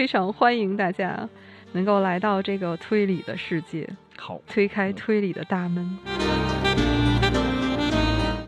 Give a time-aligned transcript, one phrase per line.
[0.00, 1.28] 非常欢迎大家
[1.72, 5.98] 能够来到这个推理的世界，好，推开推理的大门。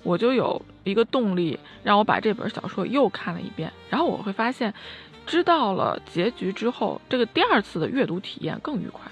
[0.03, 4.73] 我就有一个动力，让我把这本小说又看了一遍，然后我会发现，
[5.27, 9.03] 知道了结局之后，这个第二次的阅读体验更愉快。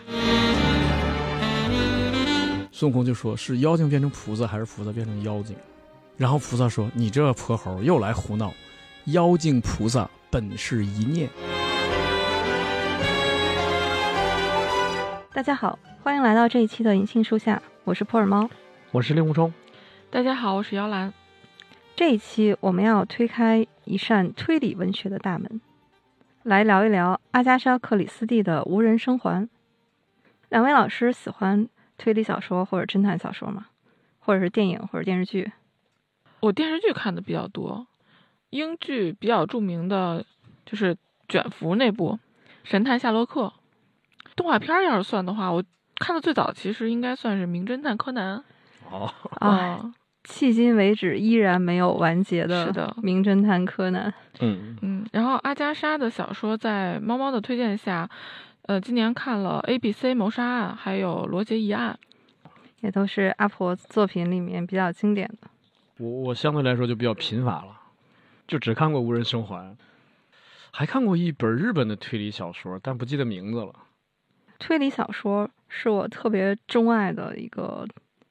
[2.73, 5.55] 孙悟空就说：“是妖精变成菩萨，还是菩萨变成妖精？”
[6.17, 8.51] 然后菩萨说：“你这泼猴又来胡闹！
[9.09, 11.29] 妖精菩萨本是一念。”
[15.33, 18.51] 大家好，欢迎来到这一期的银杏树下，我是普洱猫。
[18.91, 19.55] 我是令狐冲。
[20.11, 21.15] 大家好，我是姚兰。
[21.95, 25.61] 这一期我们要推开一扇推理文学的大门，
[26.43, 29.45] 来聊一聊阿加莎·克里斯蒂的《无人生还》。
[30.49, 33.67] 两位老师喜欢推理小说或者侦探小说吗？
[34.19, 35.53] 或者是电影或者电视剧？
[36.41, 37.87] 我电视剧看的比较多，
[38.51, 40.27] 英剧比较著名的
[40.67, 40.97] 就是
[41.29, 42.15] 卷福那部
[42.65, 43.43] 《神探夏洛克》。
[44.37, 45.63] 动画片要是算的话，我
[45.97, 48.39] 看的最早其实应该算是《名侦探柯南》。
[48.91, 49.93] 哦，啊，
[50.25, 54.11] 迄今为止依然没有完结的是的《名侦探柯南》。
[54.41, 58.09] 嗯，嗯，然后阿加莎的小说在猫猫的推荐下，
[58.63, 61.99] 呃，今年看了《A B C 谋杀案》，还有《罗杰疑案》。
[62.81, 65.51] 也都是阿婆作品里面比较经典的。
[65.99, 67.79] 我我相对来说就比较贫乏了，
[68.49, 69.77] 就只看过《无人生还》，
[70.71, 73.75] 还看过一本日本的推理小说，但不记得名字了。
[74.61, 77.85] 推理小说是我特别钟爱的一个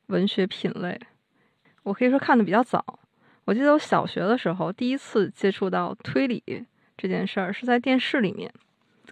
[0.07, 0.97] 文学品类，
[1.83, 2.99] 我可以说看的比较早。
[3.45, 6.43] 我记得我小学的时候第一次接触到推理
[6.95, 8.53] 这件事儿，是在电视里面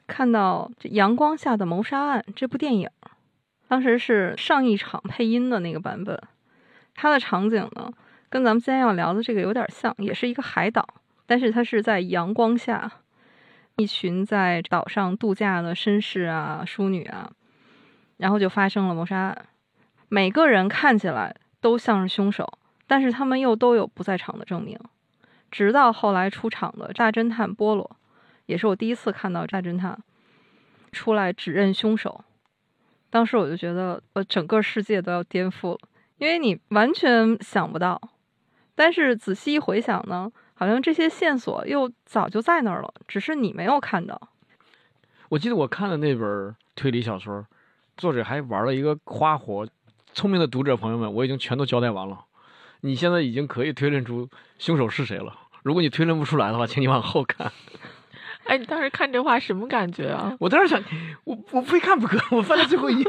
[0.05, 2.87] 看到这《阳光下的谋杀案》这部电影，
[3.67, 6.21] 当时是上一场配音的那个版本，
[6.93, 7.91] 它的场景呢
[8.29, 10.87] 跟咱们今天要聊的这个有点像，也是一个海岛，
[11.25, 12.91] 但是它是在阳光下。
[13.77, 17.31] 一群在岛上度假的绅士啊、淑女啊，
[18.17, 19.45] 然后就发生了谋杀案。
[20.09, 24.79] 每个人看起来都像是凶手，但是他们又都有不在场的证明。
[25.51, 27.97] 直到后来出场的大侦探波罗，
[28.47, 29.97] 也是我第一次看到大侦探
[30.91, 32.23] 出来指认凶手。
[33.11, 35.79] 当时我就觉得，呃，整个世界都要颠覆了，
[36.17, 38.01] 因为你完全想不到。
[38.73, 44.19] 但是仔细一回想呢，好像这些线索又早就在那儿了，只是你没有看到。
[45.29, 47.45] 我记得我看的那本推理小说，
[47.95, 49.67] 作者还玩了一个花活。
[50.13, 52.25] 聪明的读者朋友们，我已经全都交代完了。
[52.81, 55.37] 你现在已经可以推论出凶手是谁了。
[55.61, 57.51] 如果你推论不出来的话，请你往后看。
[58.45, 60.35] 哎，你当时看这话什么感觉啊？
[60.39, 60.81] 我当时想，
[61.25, 63.05] 我我非看不可，我翻到最后一页。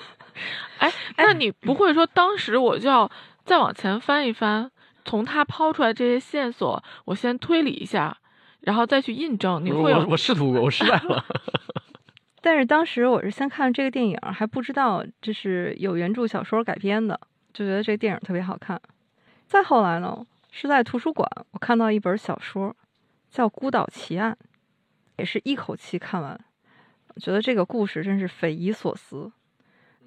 [0.78, 3.10] 哎，那你不会说当时我就要
[3.44, 4.70] 再往前翻一翻，
[5.06, 8.14] 从他抛出来这些线索，我先推理一下，
[8.60, 9.64] 然后再去印证？
[9.64, 11.24] 你会有我我试图过，我失败了。
[12.42, 17.18] 但是当时我是先看这个电影，还不知道这是有原著小说改编的，
[17.52, 18.80] 就觉得这个电影特别好看。
[19.46, 22.74] 再后来呢，是在图书馆我看到一本小说，
[23.30, 24.36] 叫《孤岛奇案》，
[25.18, 26.38] 也是一口气看完，
[27.20, 29.30] 觉得这个故事真是匪夷所思。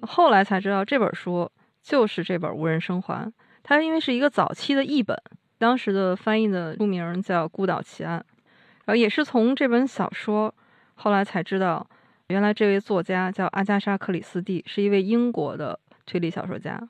[0.02, 1.50] 后来才知道这本书
[1.82, 3.26] 就是这本《无人生还》，
[3.70, 5.16] 它因为是一个早期的译本，
[5.56, 8.18] 当时的翻译的书名叫《孤岛奇案》，
[8.84, 10.52] 然后也是从这本小说
[10.96, 11.88] 后来才知道。
[12.26, 16.80] 原来这位作家叫阿加莎·克里斯蒂，是一位英国的推理小说家。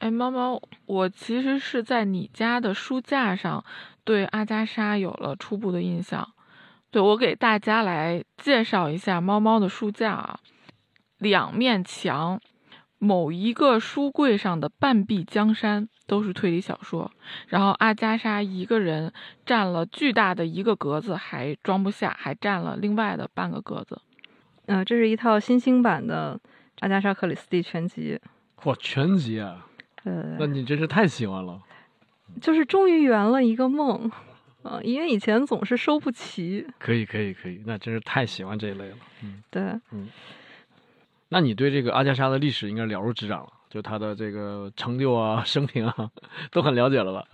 [0.00, 3.64] 哎，猫猫，我其实是在你家的书架上
[4.02, 6.28] 对阿加莎有了初步的印象。
[6.90, 10.40] 对我给大家来介绍一下猫猫的书架啊，
[11.18, 12.40] 两面墙，
[12.98, 17.08] 某一个书柜上的半壁江山都是推理小说，
[17.46, 19.12] 然后阿加莎一个人
[19.46, 23.96] 占了巨大的一个格子，还装不下，还占了另外的半个格子。
[24.66, 26.36] 嗯、这是一套新兴版的
[26.80, 28.18] 阿加莎·克里斯蒂全集。
[28.64, 29.64] 哇，全集啊！
[30.02, 31.62] 呃，那你真是太喜欢了。
[32.40, 34.10] 就是终于圆了一个梦，
[34.64, 36.66] 啊、因为以前总是收不齐。
[36.80, 38.96] 可以，可以，可以，那真是太喜欢这一类了。
[39.22, 39.62] 嗯，对，
[39.92, 40.08] 嗯
[41.28, 46.10] 那你对这个阿加莎的历史应该了如指掌了，就他的这个成就啊、 生平啊，
[46.50, 47.24] 都很了解了吧？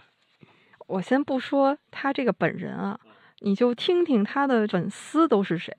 [0.86, 3.00] 我先不说他这个本人啊，
[3.40, 5.74] 你就听听他的粉丝都是谁。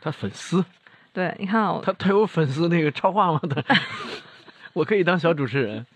[0.00, 0.64] 他粉丝，
[1.12, 3.40] 对，你看啊，他他有粉丝那个超话吗？
[3.48, 3.62] 他，
[4.72, 5.86] 我可以当小主持人。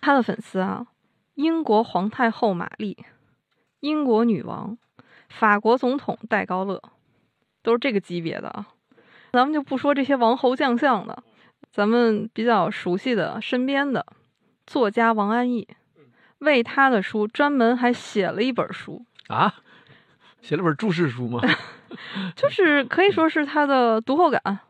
[0.00, 0.86] 他的粉丝啊，
[1.34, 2.96] 英国皇太后玛丽、
[3.80, 4.78] 英国女王、
[5.28, 6.82] 法国总统戴高乐，
[7.62, 8.66] 都是这个级别的啊。
[9.32, 11.22] 咱们就不说这些王侯将相的，
[11.70, 14.04] 咱们比较熟悉的身边的
[14.66, 15.68] 作家王安忆，
[16.38, 19.04] 为他的书专门还写了一本书。
[19.28, 19.54] 啊，
[20.42, 21.40] 写了本注释书吗？
[22.34, 24.60] 就是可以说是他的读后感。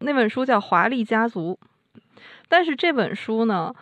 [0.00, 1.58] 那本书叫《华丽家族》，
[2.48, 3.74] 但是这本书呢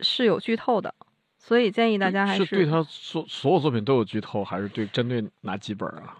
[0.00, 0.94] 是有剧透的，
[1.38, 6.18] 所以建议大家还是对他所所有作品都有剧透，还是对针对哪几本啊？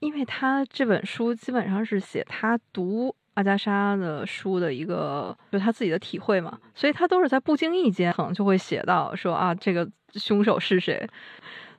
[0.00, 11.08] 因为他这本书基本上是写他读阿加莎的书的一个，就他自己的体会嘛，所以他都是在不经意间可能就会写到说啊，这个凶手是谁。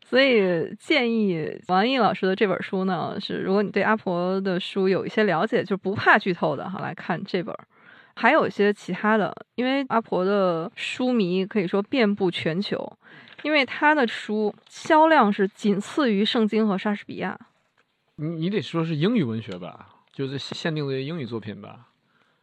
[0.08, 7.56] 所以建议王毅老师的这本书呢，是如果你对阿婆的书有一些了解，就不怕剧透的哈，来看这本。
[8.18, 12.98] 还有一些其他的，因为阿婆的书迷可以说遍布全球，
[13.42, 17.38] 因为他的书销量是仅次于圣经和莎士比亚。
[18.18, 21.90] 你你得说是英语文学吧，就是限定的英语作品吧？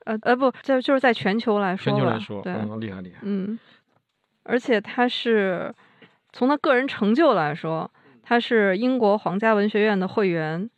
[0.05, 3.19] 呃呃不，就就是在全球来说，全球来说，对，厉害厉害。
[3.23, 3.59] 嗯，
[4.45, 5.75] 而且他是。
[6.35, 7.91] 从他个人成就来说，
[8.23, 10.71] 他是英国皇家文学院的会员，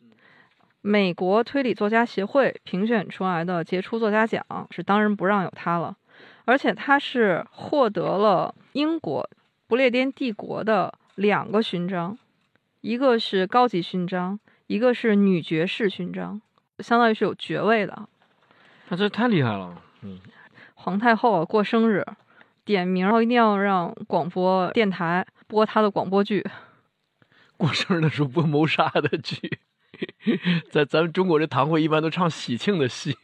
[0.81, 5.95] 美国推理作家协会评选出来的杰出作家奖是当仁不让有他了，
[6.43, 9.29] 而且他是获得了英国
[9.65, 12.17] 不列颠帝国的两个勋章，
[12.81, 14.37] 一个是高级勋章，
[14.67, 16.41] 一个是女爵士勋章，
[16.79, 18.07] 相当于是有爵位的。
[18.89, 20.19] 那这太厉害了，嗯，
[20.75, 22.05] 皇太后啊过生日，
[22.63, 25.25] 点名后一定要让广播电台。
[25.47, 26.43] 播她的广播剧，
[27.55, 29.59] 过生日的时候播谋杀的剧，
[30.71, 33.15] 在咱们中国这堂会一般都唱喜庆的戏，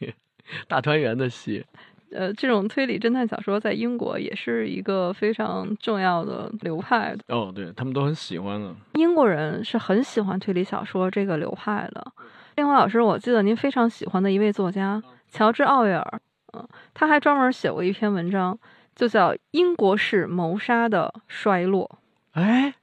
[0.68, 1.66] 大团圆的戏。
[2.12, 7.16] 呃，这种推理侦探小说在英国也是一个非常重要的流派。
[7.26, 8.72] 哦，对他们都很喜欢的。
[8.94, 12.12] 英国人是很喜欢推理小说这个流派的。
[12.56, 16.20] 另外，老师，我记得您非常喜欢的一位作家乔治·奥威尔，
[16.52, 18.58] 嗯，他还专门写过一篇文章，
[18.94, 21.98] 就叫《英国式谋杀的衰落》。
[22.40, 22.74] 哎，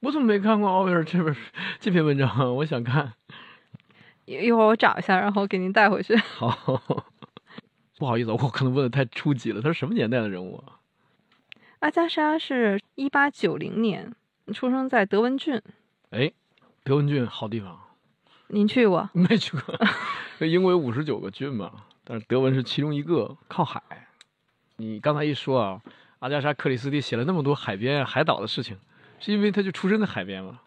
[0.00, 1.34] 我怎么没看过奥威尔这本
[1.80, 2.54] 这篇文章？
[2.56, 3.14] 我想看，
[4.26, 6.14] 一一会儿我找一下，然后给您带回去。
[6.16, 6.82] 好，
[7.98, 9.62] 不好意思，我可能问的太初级了。
[9.62, 10.76] 他是什么年代的人物啊？
[11.80, 14.14] 阿加莎是一八九零年
[14.52, 15.62] 出生在德文郡。
[16.10, 16.30] 哎，
[16.84, 17.78] 德文郡好地方。
[18.48, 19.08] 您去过？
[19.14, 20.46] 没去过。
[20.46, 21.72] 英国有五十九个郡嘛，
[22.04, 23.82] 但是德文是其中一个，靠海。
[24.76, 25.80] 你刚才一说啊。
[26.20, 28.76] 阿加莎·克里斯蒂写了那么多海边、海岛的事情，
[29.20, 30.58] 是因为他就出生在海边嘛。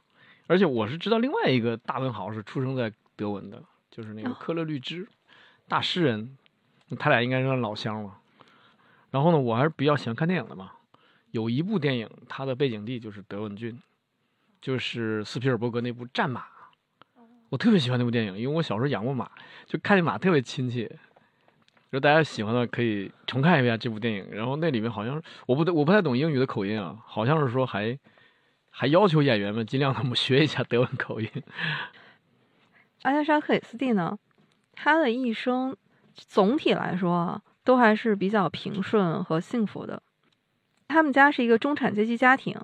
[0.47, 5.05] 而且我是知道另外一个大文豪是出生在德文的，就是那个科勒律支，
[5.67, 6.37] 大诗人，
[6.97, 8.17] 他俩应该是老乡了。
[9.09, 10.71] 然后呢，我还是比较喜欢看电影的嘛。
[11.31, 13.77] 有一部电影，它的背景地就是德文郡，
[14.61, 16.41] 就是斯皮尔伯格那部《战马》。
[17.51, 19.29] 我特别喜欢那部电影，因为我小时候养过马，
[19.65, 20.89] 就看见马特别亲切。
[21.89, 24.25] 如果大家喜欢的，可以重看一遍这部电影。
[24.31, 27.99] 然后那里面好像我不我不太懂英语的口音啊，好像是说还
[28.69, 31.29] 还要求演员们尽量的 学一下德文口音。
[33.01, 34.17] 阿加莎·克里斯蒂呢，
[34.71, 35.75] 她的一生
[36.15, 40.01] 总体来说啊，都还是比较平顺和幸福的。
[40.87, 42.57] 他们家是一个中产阶级家庭，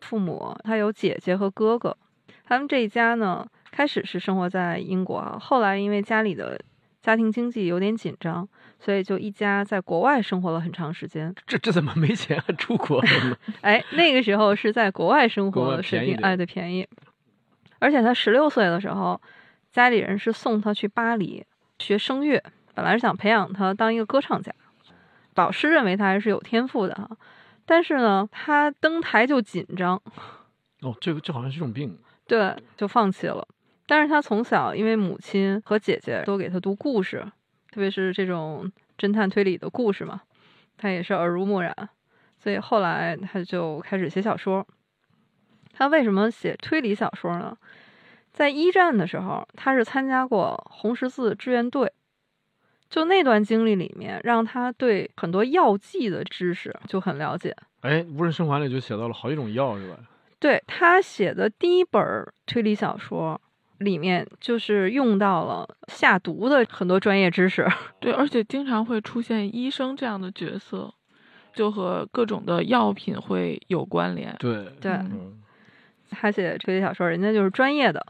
[0.00, 1.98] 父母他有姐姐和哥哥。
[2.44, 6.60] 他们这一家呢，开始是生活在英国啊，后来因为家里的。
[7.02, 8.48] 家庭经济有点紧张，
[8.80, 11.32] 所以就一家在国外生活了很长时间。
[11.46, 13.00] 这这怎么没钱还出国？
[13.62, 16.84] 哎，那个时候是在国外生活，水平哎对便宜。
[17.78, 19.20] 而且他十六岁的时候，
[19.70, 21.46] 家里人是送他去巴黎
[21.78, 22.42] 学声乐，
[22.74, 24.52] 本来是想培养他当一个歌唱家。
[25.36, 27.08] 老师认为他还是有天赋的哈，
[27.64, 30.02] 但是呢，他登台就紧张。
[30.80, 31.96] 哦，这个这好像是一种病。
[32.26, 33.46] 对，就放弃了。
[33.86, 37.24] 但是他从小因为母亲和姐姐都给他读故事，
[37.70, 40.22] 特别是这种侦探推理的故事嘛，
[40.76, 41.88] 他也是耳濡目染，
[42.38, 44.66] 所以后来他就开始写小说。
[45.72, 47.56] 他为什么写推理小说呢？
[48.32, 51.92] 在一战的时候，他是参加过红十字志愿队，
[52.90, 57.56] 就那段经历里面，让他对很多药剂的知识就很了解。
[57.82, 59.96] 哎，无人生还里就写到了好几种药，是吧？
[60.40, 62.02] 对他写的第一本
[62.46, 63.40] 推理小说。
[63.78, 67.66] 里面就是用到了下毒的很多专业知识，
[68.00, 70.92] 对，而且经常会出现医生这样的角色，
[71.52, 74.34] 就和各种的药品会有关联。
[74.38, 74.98] 对对，
[76.10, 78.04] 他写推理小说，人家就是专业的。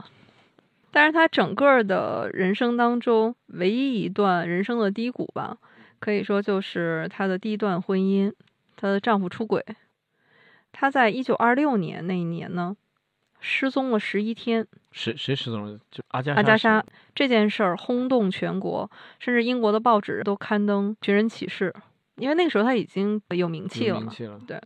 [0.92, 5.58] 但是他整个的人生当中，唯一一段人生的低谷吧，
[5.98, 8.32] 可以说就是他的第一段婚姻，
[8.76, 9.64] 她的丈夫出轨。
[10.70, 12.76] 她在一九二六年那一年呢。
[13.48, 15.78] 失踪了十一天，谁谁失踪了？
[15.88, 16.84] 就阿加阿加莎
[17.14, 21.72] 这件事儿轰动全国，甚至英国的报纸都刊登寻人启事，
[22.16, 24.40] 因为那个时候他已经有名气了名气了。
[24.48, 24.60] 对，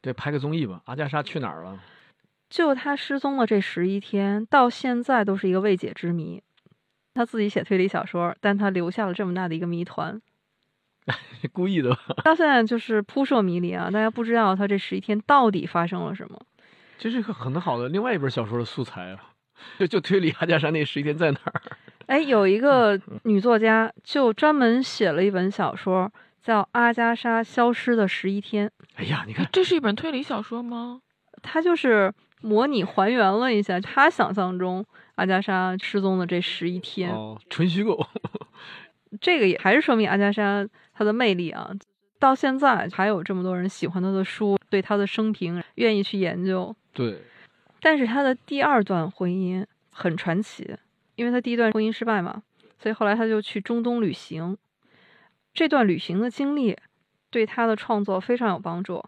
[0.00, 1.72] 对，拍个综艺吧，《阿加莎去哪儿了》。
[2.48, 6.42] 就他失踪了这十一天，到现在都是一个未解之谜。
[7.12, 10.18] 他自己写推理小说，但他留下了这么大的一个谜团，
[11.52, 11.98] 故意的吧？
[12.24, 13.90] 到现在就是扑朔迷离啊！
[13.90, 16.40] 大家不知道他这十一天到底发生了什么。
[16.98, 19.32] 这是个很好的另外一本小说的素材啊！
[19.78, 21.62] 就就推理阿加莎那十一天在哪儿？
[22.06, 26.10] 哎，有一个女作家就专门写了一本小说，
[26.42, 28.68] 叫《阿加莎消失的十一天》。
[28.94, 31.00] 哎呀，你看，这是一本推理小说吗？
[31.42, 32.12] 她就是
[32.42, 34.84] 模拟还原了一下她想象中
[35.16, 37.10] 阿加莎失踪的这十一天。
[37.10, 38.06] 哦，纯虚构。
[39.20, 41.70] 这个也还是说明阿加莎她的魅力啊！
[42.18, 46.74] 到现在还有这么多人喜欢他的书，对他的生平愿意去研究。
[46.92, 47.22] 对。
[47.80, 50.76] 但是他的第二段婚姻很传奇，
[51.14, 52.42] 因为他第一段婚姻失败嘛，
[52.78, 54.56] 所以后来他就去中东旅行。
[55.54, 56.76] 这段旅行的经历
[57.30, 58.96] 对他的创作非常有帮助。《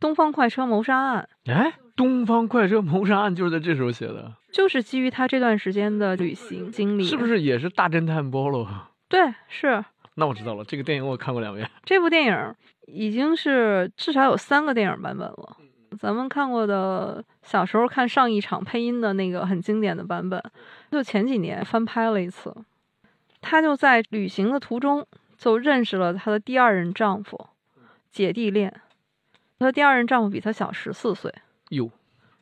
[0.00, 8.68] 东方快车谋杀案》哎，《东方快车谋杀案》就是在这时候写的，就是基于他这段时间的旅行经历，是不是也是大侦探波罗？
[9.08, 9.84] 对，是。
[10.14, 11.68] 那我知道了，这个电影我看过两遍。
[11.84, 12.54] 这部电影
[12.86, 15.56] 已经是至少有三个电影版本了。
[15.98, 20.42] 咱们看过的小时候看上一场配音的那个很经典的版本，
[20.90, 22.54] 就前几年翻拍了一次。
[23.40, 25.06] 她就在旅行的途中
[25.36, 27.48] 就认识了她的第二任丈夫，
[28.10, 28.72] 姐弟恋。
[29.58, 31.32] 她的第二任丈夫比她小十四岁。
[31.70, 31.90] 哟，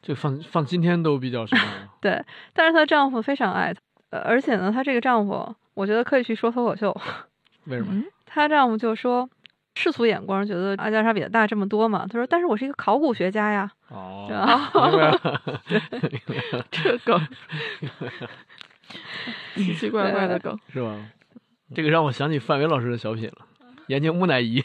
[0.00, 1.62] 这放放今天都比较什么？
[2.00, 5.54] 对，但是她丈夫非常爱她，而且呢，她这个丈夫。
[5.74, 6.94] 我觉得可以去说脱口秀，
[7.64, 8.02] 为什么？
[8.26, 9.28] 她丈夫就说
[9.74, 12.06] 世俗眼光觉得阿加莎比她大这么多嘛。
[12.08, 14.26] 他说：“但是我是一个考古学家呀。”哦，
[16.70, 17.20] 这梗，
[19.54, 20.96] 奇奇怪怪的梗是吧？
[21.74, 23.46] 这个让我想起范伟老师的小品了，
[23.88, 24.62] 眼睛木乃伊。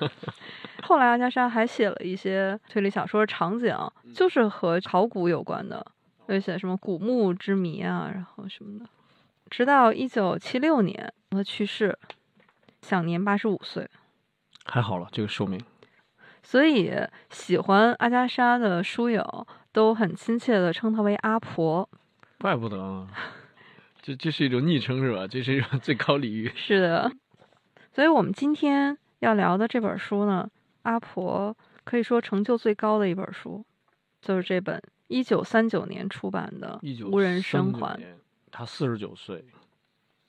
[0.82, 3.74] 后来阿加莎还写了一些推理小说场景，
[4.14, 5.84] 就是和考古有关的，
[6.26, 8.84] 而且什么古墓之谜啊，然后什么的。
[9.52, 11.98] 直到一九七六年，他去世，
[12.80, 13.86] 享年八十五岁。
[14.64, 15.62] 还好了，这个寿命。
[16.42, 16.90] 所以
[17.28, 21.86] 喜欢阿加莎的书友都很亲切的称她为阿婆。
[22.38, 23.06] 怪不得呢，
[24.00, 25.28] 这这是一种昵称是吧？
[25.28, 26.50] 这是一种最高礼遇。
[26.56, 27.12] 是的，
[27.92, 30.48] 所以我们今天要聊的这本书呢，
[30.84, 31.54] 阿婆
[31.84, 33.62] 可以说成就最高的一本书，
[34.22, 38.00] 就是这本一九三九年出版的《无人生还》。
[38.52, 39.42] 他四十九岁，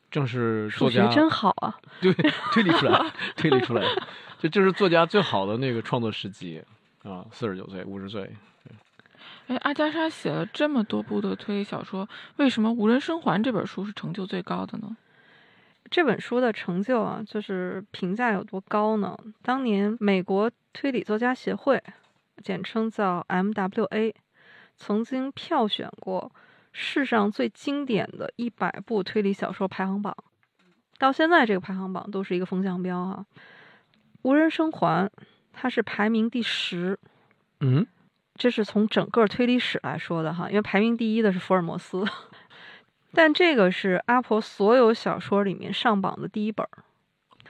[0.09, 1.07] 正是作家。
[1.09, 1.77] 真好啊！
[2.01, 2.13] 对，
[2.53, 3.83] 推理出来，推理出来，
[4.39, 6.63] 就这是作家最好的那个创作时机
[7.03, 7.25] 啊！
[7.31, 8.33] 四十九岁，五十岁。
[9.47, 14.95] 哎，阿加莎写了这么多部的推理小说，为什么《无人生还》这本书是成就最高的呢？
[15.91, 19.17] 这本书的成就啊，就是评价有多高呢？
[19.41, 21.83] 当年美国推理作家协会，
[22.41, 24.13] 简称叫 MWA，
[24.77, 26.31] 曾经票选过。
[26.73, 30.15] 世上最经典的一百部推理小说排行榜，
[30.97, 33.25] 到现在这个排行榜都是一个风向标啊。
[34.23, 35.09] 无人生还，
[35.53, 36.97] 它是排名第十。
[37.59, 37.85] 嗯，
[38.35, 42.03] 这是从整个推理史来说的哈，因为排名第一的是福尔摩斯，
[43.13, 46.67] 但这个是阿婆所有小说里面上榜的第一本。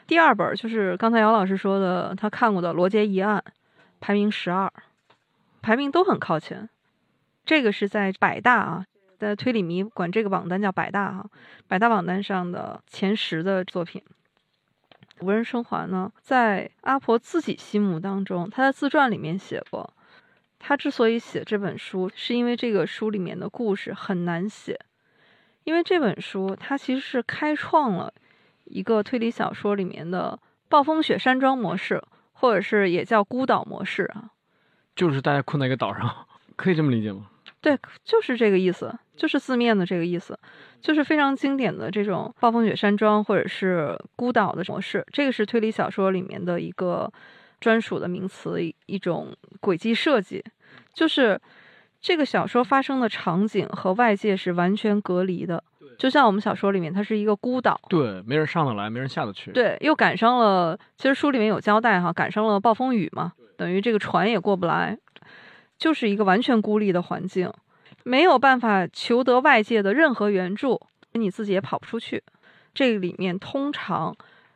[0.06, 3.42] 第二本就是刚才姚老师说的他看过的《罗杰疑案》，
[4.01, 4.72] 排名十二，
[5.62, 6.70] 排名都很靠前。
[7.46, 8.86] 这个是在百大啊。
[9.24, 11.25] 在推理迷管这个榜单叫百大哈，
[11.68, 14.03] 百大榜单上的前十的作品，
[15.25, 19.94] 《无人生还》呢，在阿婆自己心目当中，她在自传里面写过，
[20.60, 24.80] 她之所以写这本书，是因为这个书里面的故事很难写，
[25.63, 28.13] 因为这本书它其实是开创了
[28.65, 30.38] 一个推理小说里面的
[30.68, 32.03] 暴风雪山庄模式，
[32.34, 34.32] 或者是也叫孤岛模式啊，
[34.96, 36.27] 就是大家困在一个岛上，
[36.58, 37.30] 可以这么理解吗？
[37.63, 40.38] 对，就是这个意思，就是字面的这个意思，
[40.82, 45.03] 就是非常经典的这种暴风雪山庄或者是孤岛的模式。
[45.13, 47.10] 这个是推理小说里面的一个
[47.62, 50.43] 专属的名词，一种轨迹设计，
[50.93, 51.39] 就是
[52.01, 55.63] 这个小说发生的场景和外界是完全隔离的。
[55.98, 59.51] 就像我们小说里面，它是一个孤岛，对，没人上得来，没人下得去。
[59.51, 64.98] 对，又赶上了，其实书里面有交代哈，赶上了暴风雨嘛，等于这个船也过不来。
[65.84, 67.52] 就是一个完全孤立的环境，
[68.06, 70.80] 没有办法求得外界的任何援助，
[71.12, 72.24] 你自己也跑不出去。
[72.74, 74.16] 这里面通常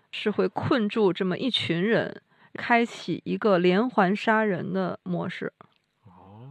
[0.09, 2.21] 是会困住这么一群人，
[2.53, 5.51] 开启一个连环杀人的模式。
[6.05, 6.47] 哦，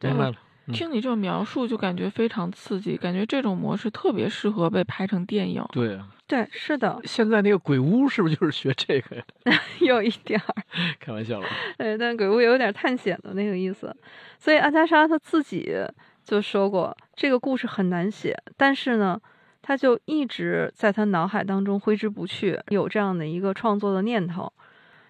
[0.00, 0.36] 明白了。
[0.72, 5.60] 听你这么描述，就感觉非常刺激，感觉这种模式特别适合被拍成电影。
[5.72, 9.24] 对啊，对，是的，现在那个鬼屋是不是就是学这个呀？
[9.82, 10.54] 有一点儿，
[11.00, 11.46] 开玩笑了。
[11.76, 13.92] 对，但鬼屋有点探险的那个意思。
[14.38, 15.74] 所以阿加莎她自己
[16.22, 19.20] 就说过，这个故事很难写，但是呢，
[19.60, 24.52] 她就一直在她脑海当中挥之不去，有这样的一个创作的念头。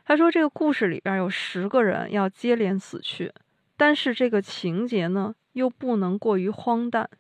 [0.07, 3.31] 她说，这个故事里边有十个人要接连死去，
[3.77, 7.11] 但是这个情节呢，又不能过于荒诞。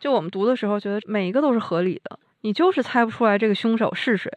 [0.00, 4.30] 就我们读的时候，觉得每一个都是合理的，你就是猜不出来这个凶手是谁。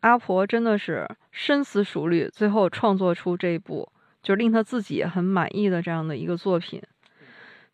[0.00, 3.90] 阿婆真的是深思熟虑，最后创作出这一部
[4.22, 6.82] 就是令他自己很满意的这样的一个作品。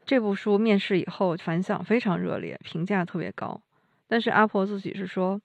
[0.07, 3.61] 这部书面世以后反响非常热烈，评价特别高。
[4.07, 5.41] 但是阿婆自己是说，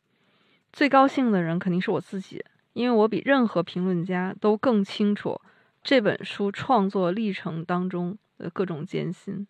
[0.71, 2.43] 最高兴的人肯定是我自己。
[2.73, 5.41] 因为我比任何评论家都更清楚
[5.83, 9.47] 这本书创作历程当中的各种艰辛。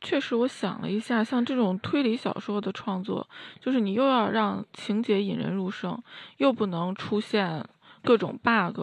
[0.00, 3.28] 确实，我想了一下，像这种推理小说的创作，
[3.60, 6.00] 就是你又要让情节引人入胜，
[6.36, 7.64] 又不能出现
[8.04, 8.80] 各种 bug，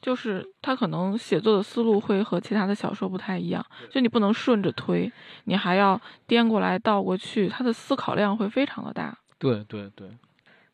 [0.00, 3.64] 就是他可能写作的思路会和其他的小说不太一样。
[3.90, 5.10] 就你不能顺着推，
[5.44, 9.16] 你还要颠过来倒过去，他的思考量会非常的大。
[9.38, 10.08] 对对对，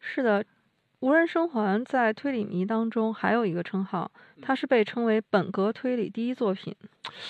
[0.01, 0.45] 是的。
[1.01, 4.11] 无人生还在推理迷当中还有一个称号，
[4.43, 6.75] 它是被称为本格推理第一作品。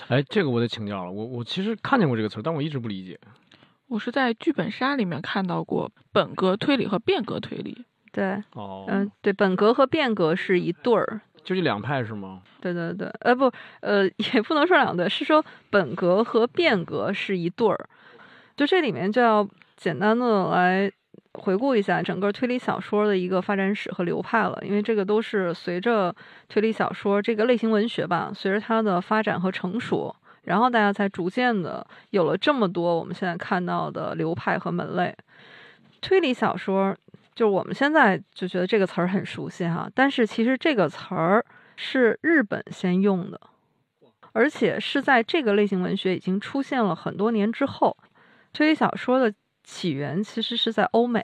[0.09, 3.19] 哎，这个我得请教了，我我其实看见过这个词，但我一直不理解。
[3.89, 7.85] 我是在剧本杀里面看到过本格推理和变革推理。
[8.11, 12.43] 对，哦，嗯，对，本格和变革是一对儿，就这两派是吗？
[12.61, 17.89] 对对对，呃不，呃 也不能说两对，是说本格和变革是一对儿。
[18.57, 19.47] 就这里面就要
[19.77, 20.91] 简单的来。
[21.39, 26.15] 回顾一下整个推理小说的一个发展史和流派了，因为这个都是随着
[26.49, 35.15] 推理小说这个类型文学吧，随着它的发展和成熟，然后大家才逐渐的有了这么多我们现在看到的流派和门类。
[36.01, 36.95] 推理小说
[37.35, 41.45] 就是我们现在就觉得这个词儿很熟悉哈，但是其实这个词儿
[41.77, 43.41] 是日本先用的，
[44.33, 47.97] 而且是在这个类型文学已经出现了很多年之后，
[48.53, 49.33] 推理小说的。
[49.69, 51.23] 起源其实是在欧美，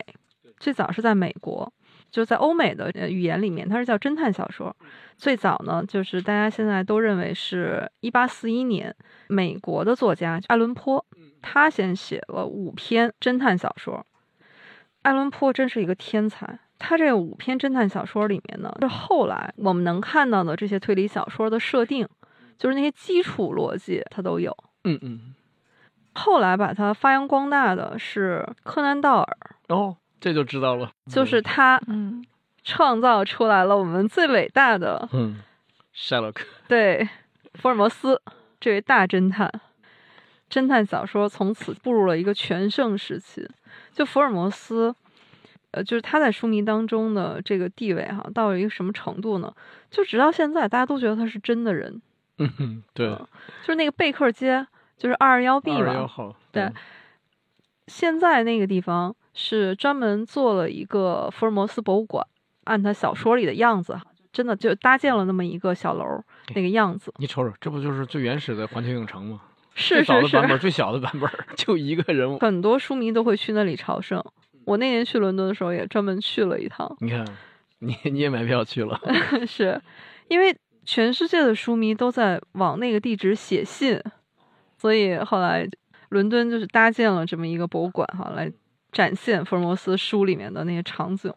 [0.59, 1.73] 最早是在美国，
[2.11, 4.77] 就在欧美的语言里面，它是叫侦探小说。
[5.17, 8.95] 最早呢，就是大家现在都认为是一八四一年，
[9.29, 11.03] 美国的作家爱伦坡，
[11.41, 14.05] 他先写了五篇侦探小说。
[15.01, 22.07] 爱伦坡真是一个天才，他这五篇侦探小说里面呢，是后来我们能看到的这些推理小说的设定，
[22.59, 24.55] 就是那些基础逻辑，他都有。
[24.85, 25.35] 嗯嗯。
[26.15, 29.37] 后来把它发扬光大的是柯南道尔
[29.69, 32.25] 哦，这就知道了，就是他，嗯，
[32.63, 35.41] 创造出来了我们最伟大的，嗯
[35.95, 36.37] ，Sherlock，
[36.69, 37.09] 对，
[37.55, 38.23] 福尔摩斯
[38.61, 39.51] 这位大侦探，
[40.49, 43.49] 侦探小说从此步入了一个全盛时期。
[43.93, 44.95] 就福尔摩斯，
[45.73, 49.53] 呃，就是他在书迷当中的这个地位哈，到了一个什么程度呢？
[49.91, 52.01] 就直到现在，大家都觉得他是真的人。
[52.39, 54.67] 嗯，对，就是那个贝克街。
[54.97, 56.09] 就是二二幺 B 嘛，
[56.53, 56.71] 对。
[57.87, 62.27] 现在那个地方是专门做了一个福尔摩斯博物馆，
[62.65, 64.01] 按他小说里的样子，
[64.33, 66.23] 真的就搭建了那么一个小楼，
[66.55, 67.13] 那个样子。
[67.19, 69.43] 你瞅瞅，这不就是最原始的环球影城吗？
[69.75, 70.05] 是是是。
[70.05, 72.39] 最早的版本，最小的版本， 就一个人物。
[72.39, 74.25] 很多书迷都会去那里朝圣。
[74.65, 76.91] 我那年去伦敦的时候，也专门去了一趟。
[77.01, 77.23] 你看，
[77.81, 78.99] 你你也买票去了？
[79.47, 79.79] 是
[80.29, 84.01] 因为全世界的书迷都在往那个地址写信。
[84.85, 85.67] 所以后来，
[86.11, 88.53] 伦敦就是搭建了这么一个博物馆，哈，来
[88.93, 91.33] 展现福尔摩斯书里面的那些场景。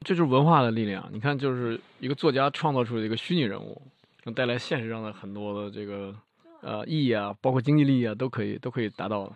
[0.00, 1.08] 这就是文化的力量。
[1.10, 3.80] 你看，就是一个作家创造出的一个虚拟人物，
[4.24, 6.14] 能带来现实上的很多的这个
[6.60, 9.32] 呃意义啊，包括经济利益啊，都可以都可以达到的。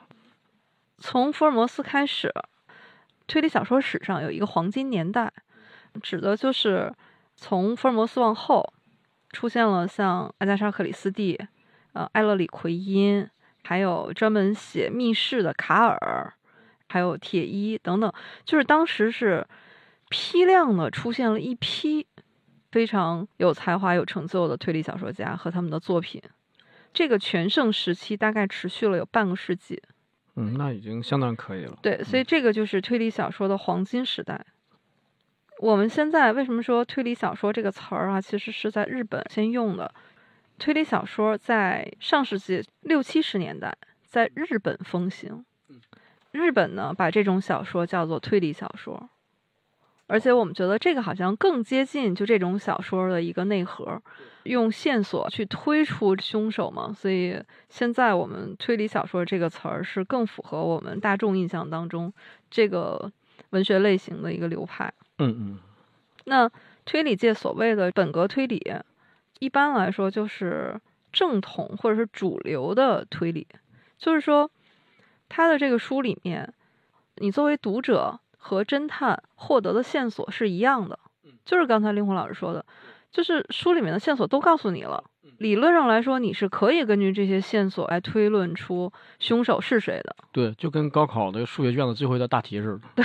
[0.98, 2.30] 从福尔摩斯开始，
[3.26, 5.32] 推理小说史上有一个黄金年代，
[6.02, 6.92] 指的就是
[7.36, 8.70] 从福尔摩斯往后，
[9.30, 11.40] 出现了像阿加莎·克里斯蒂。
[11.92, 13.28] 呃，艾勒里·奎因，
[13.64, 16.32] 还有专门写密室的卡尔，
[16.88, 18.12] 还有铁一等等，
[18.44, 19.46] 就是当时是
[20.08, 22.06] 批量的出现了一批
[22.70, 26.22] 非常有才华、有成就的推理小说家和他们的作品。
[26.92, 29.80] 这个全盛时期大概持续了有半个世纪。
[30.36, 31.76] 嗯，那已经相当可以了。
[31.82, 34.46] 对，所以这个就是推理小说的黄金时代。
[35.58, 38.20] 我们现在为什么说推理小说这个词儿啊？
[38.20, 39.92] 其实是在日本先用的。
[40.60, 45.42] 推理小说在上世纪六七十年代在日本风行，
[46.32, 49.08] 日本呢把这种小说叫做推理小说。
[50.06, 54.02] 而且我们觉得这个好像更接近就这种小说的一个内核，
[54.42, 56.92] 用线索去推出凶手嘛。
[56.92, 62.12] 所以现在我们推理小说这个词儿是更符合我们大众印象当中
[62.50, 63.10] 这个
[63.50, 64.92] 文学类型的一个流派。
[65.18, 65.58] 嗯嗯，
[66.24, 66.50] 那
[66.84, 68.60] 推理界所谓的本格推理，
[69.40, 73.48] 一般来说就是正统或者是主流的推理，
[73.98, 74.48] 就是说，
[75.28, 76.54] 他的这个书里面，
[77.16, 80.96] 你作为读者和侦探获得的线索是一样的，
[81.44, 82.64] 就是刚才令狐老师说的，
[83.10, 85.02] 就是书里面的线索都告诉你了。
[85.38, 90.14] 理论上来说，你是可以根据这些线索来推论出凶手是谁的。
[90.32, 92.80] 对，就跟高考的数学卷子最后一道大题似的。
[92.94, 93.04] 对，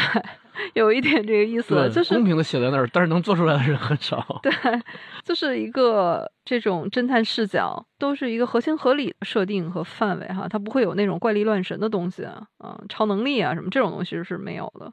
[0.73, 4.39] 有一点这个意思，就是公平的写在那儿，但是能做出来的人很少。
[4.43, 4.51] 对，
[5.23, 14.91] 就是一个这种侦探视角，都是一个合情合理的设定和范围哈，它不会有那种怪力乱神的东西啊，啊，超能力啊什么这种东西是没有的。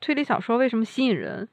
[0.00, 1.48] 推理小说为什么吸引人？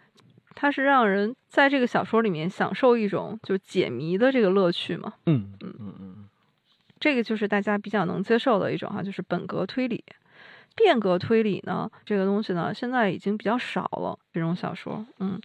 [0.53, 5.13] 它是让人在这个小说里面享受一种就解谜的这个乐趣嘛。
[5.25, 6.15] 嗯嗯嗯嗯，
[6.99, 10.03] 这个就是大家比较能接受的一种哈，就是本格推理。
[10.75, 14.17] 变革推理呢，这个东西呢，现在已经比较少了。
[14.33, 15.39] 这种小说，嗯，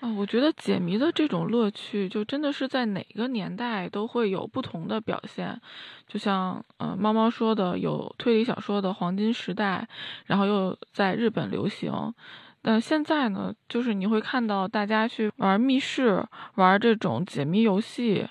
[0.00, 5.60] 啊，我觉得解谜的这种乐趣，就真的是在哪个年代都会有不同的表现。
[6.06, 9.88] 就像，呃，猫猫说的，有推理小说的黄金时代，
[10.26, 12.14] 然后又在日本流行。
[12.62, 18.26] 但现在呢，就是你会看到大家去玩密室，玩这种解谜游戏，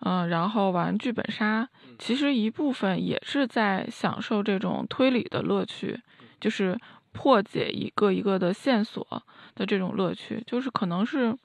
[0.00, 6.00] 嗯，然后玩剧本杀，其实一部分也是在享受这种推理的乐趣，
[6.40, 6.78] 就是
[7.12, 9.06] 破解一个一个的线索
[9.54, 11.36] 的这种乐趣，就是可能是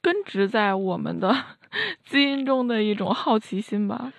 [0.00, 1.34] 根植在我们的
[2.04, 4.12] 基因中的一种好奇心吧。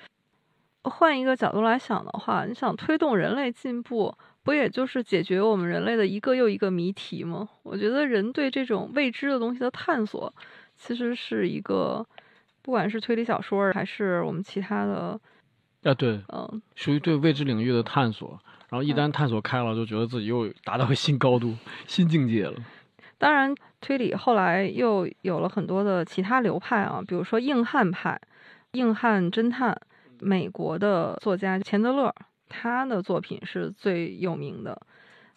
[0.83, 4.15] 换一个角度来想的话，你想推动人类进步。
[4.41, 7.47] 不也就是解决我们人类的一个又一个谜题吗？
[7.61, 10.33] 我觉得人对这种未知的东西的探索，
[10.75, 12.03] 其实是一个，
[12.63, 15.19] 不管是推理小说还是我们其他的，
[15.83, 18.39] 啊对，嗯，属于对未知领域的探索。
[18.69, 21.55] 然后一旦探索开了，就觉得自己又达到新高度、
[21.87, 22.53] 新境界了。
[23.17, 28.19] 当然，推理后来又有了很多的其他流派啊，比如说硬汉派、
[28.73, 29.75] 硬汉侦探，
[30.19, 32.13] 美国的作家钱德勒。
[32.51, 34.75] 他的作品是最有名的，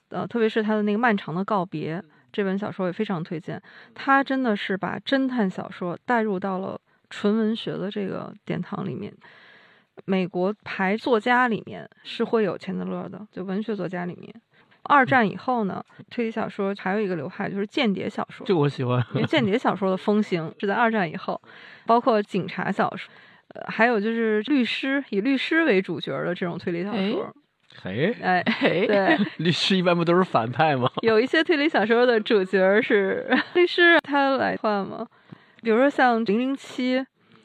[0.08, 2.00] 呃，特别是他的那个《漫长的告别》
[2.32, 3.62] 这本小说也非常推荐。
[3.94, 9.12] 他真的是把侦探小说带入到了纯文学的这个殿堂里面。
[10.04, 14.32] 美国排作家里面是会有钱德勒的，就文学作家里面。
[14.84, 21.40] 二战以后呢，推理小说还有一个流派就是间谍小说，这我喜欢，因为间谍小说的风行是在二战以后，
[21.86, 23.10] 包括警察小说。
[23.54, 27.30] 呃，还有就是律师以律师为主角的这种推理小说，
[27.82, 30.90] 嘿，哎，对， 律师一般不都是反派吗？
[31.02, 35.06] 有一些推理小说的主角是 律师，他来换吗？
[35.62, 36.98] 比如说像《零零七》，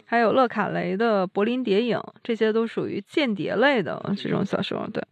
[0.08, 4.90] 还有勒卡雷的《柏林谍影》，这些都属于间谍类的这种小说。
[4.92, 5.04] 对，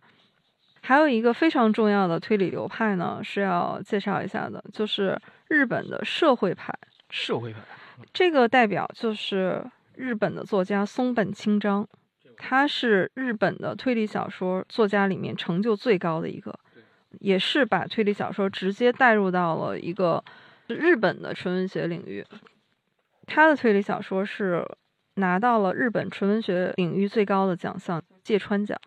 [0.82, 6.74] 还有一个非常重要的推理流派呢，是要介绍一下的，就是日本的社会派。
[7.10, 7.60] 社会派，
[8.12, 9.64] 这个代表就是。
[9.98, 11.88] 日本的作家松本清张，
[12.36, 16.54] 他是日本的推理小说作家里面成就最高的一个，
[17.22, 20.22] 也是把推理小说直接带入到了一个
[20.68, 22.26] 日本的纯文学领域。
[23.26, 24.68] 他的推理小说是
[25.16, 28.80] 拿到了日本纯文学领域最高的奖项芥川奖。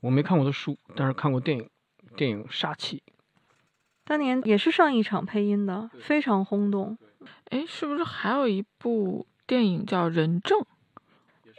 [0.00, 1.68] 我没看过的书，但是看过电影，
[2.16, 3.02] 电影《杀气》，
[4.04, 6.96] 当年也是上一场配音的，非常轰动。
[7.50, 9.26] 哎，是不是还有一部？
[9.46, 10.60] 电影叫《人证》，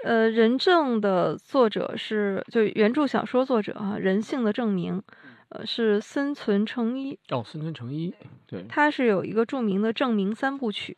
[0.06, 5.00] 呃，《人证》的作者是就原著小说作者啊，《人性的证明》，
[5.50, 7.20] 呃，是森存诚一。
[7.32, 8.14] 哦，森存诚一，
[8.48, 10.96] 对，他是有一个著名的证明三部曲。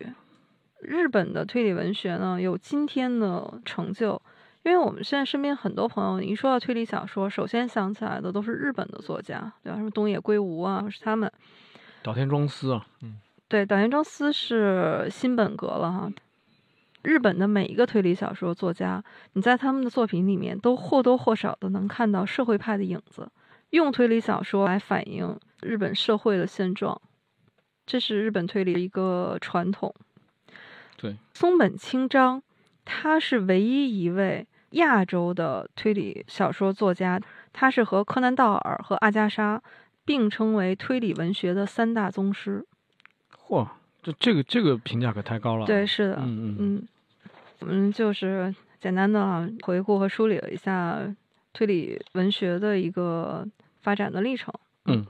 [0.84, 4.22] 日本的推理文学呢，有今天的成就，
[4.64, 9.78] 因为我们现在身边很多朋友，一说到推理小说，首先想起来的都是日本的作家，对吧？
[9.78, 11.32] 什么东野圭吾啊，是他们。
[12.02, 13.18] 岛田庄司啊，嗯，
[13.48, 16.12] 对，岛田庄司是新本格了哈。
[17.02, 23.30] 日本的每一个推理小说作家，你在他们的作品里面都或多或少的能看到社会派的影子，
[23.72, 27.02] 用推理小说来反映日本社会的现状，
[27.86, 29.94] 这是日本推理的一个传统。
[30.98, 32.42] 对，松本清张，
[32.86, 37.20] 他是唯一一位亚洲的推理小说作家，
[37.52, 39.62] 他是和柯南道尔和阿加莎
[40.06, 42.66] 并称为推理文学的三大宗师。
[43.48, 43.68] 嚯，
[44.02, 45.66] 这这个这个评价可太高了。
[45.66, 46.88] 对，是的，嗯嗯嗯。
[47.60, 51.00] 我们就是简单的回顾和梳理了一下
[51.54, 53.48] 推理文学的一个
[53.82, 54.54] 发展的历程。
[54.86, 55.06] 嗯，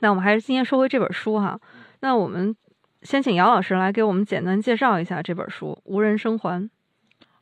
[0.00, 1.60] 那我们还是今天说回这本书哈。
[2.00, 2.54] 那我们
[3.02, 6.62] 先请姚老师来给我们简单介绍一下这本书《无人生还》。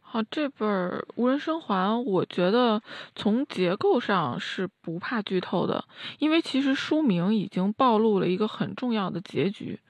[0.00, 0.68] 好，这本
[1.16, 2.80] 《无人生还》，我觉得
[3.16, 5.84] 从结构上是不怕剧透的，
[6.18, 9.80] 因为其实书名已经暴露了一个很重要的结局，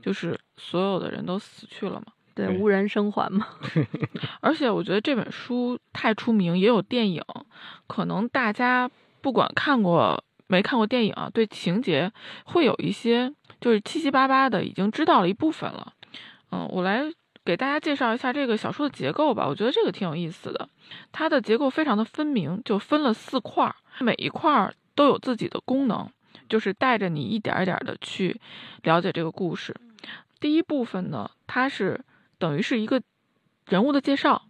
[0.00, 2.06] 就是所有的人都死去了嘛。
[2.34, 3.46] 对，无人生还嘛。
[4.40, 7.22] 而且我觉得这本书太出名，也有电影，
[7.86, 12.12] 可能大家不管看过没看过电影啊，对情节
[12.44, 15.92] 会有一些就是七七八八的，已经知道了一部分了。
[16.50, 17.04] 嗯，我来
[17.44, 20.68] 给大家介绍一下这个小说的结构吧，我觉得这个挺有意思的。
[21.12, 26.08] 它的结构非常的分明，就分了四块儿，每一块儿都有自己的功能，
[26.48, 28.40] 就是带着你一点儿一点的去
[28.82, 29.74] 了解这个故事。
[30.38, 32.04] 第一部分呢，它是
[32.38, 33.00] 等于是一个
[33.66, 34.46] 人物的介绍，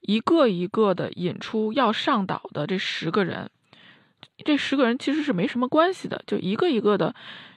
[0.00, 3.50] 一个一个的引出要上岛的这十个人。
[4.44, 7.14] 这十个人其实是没什么关系的，就一个一个的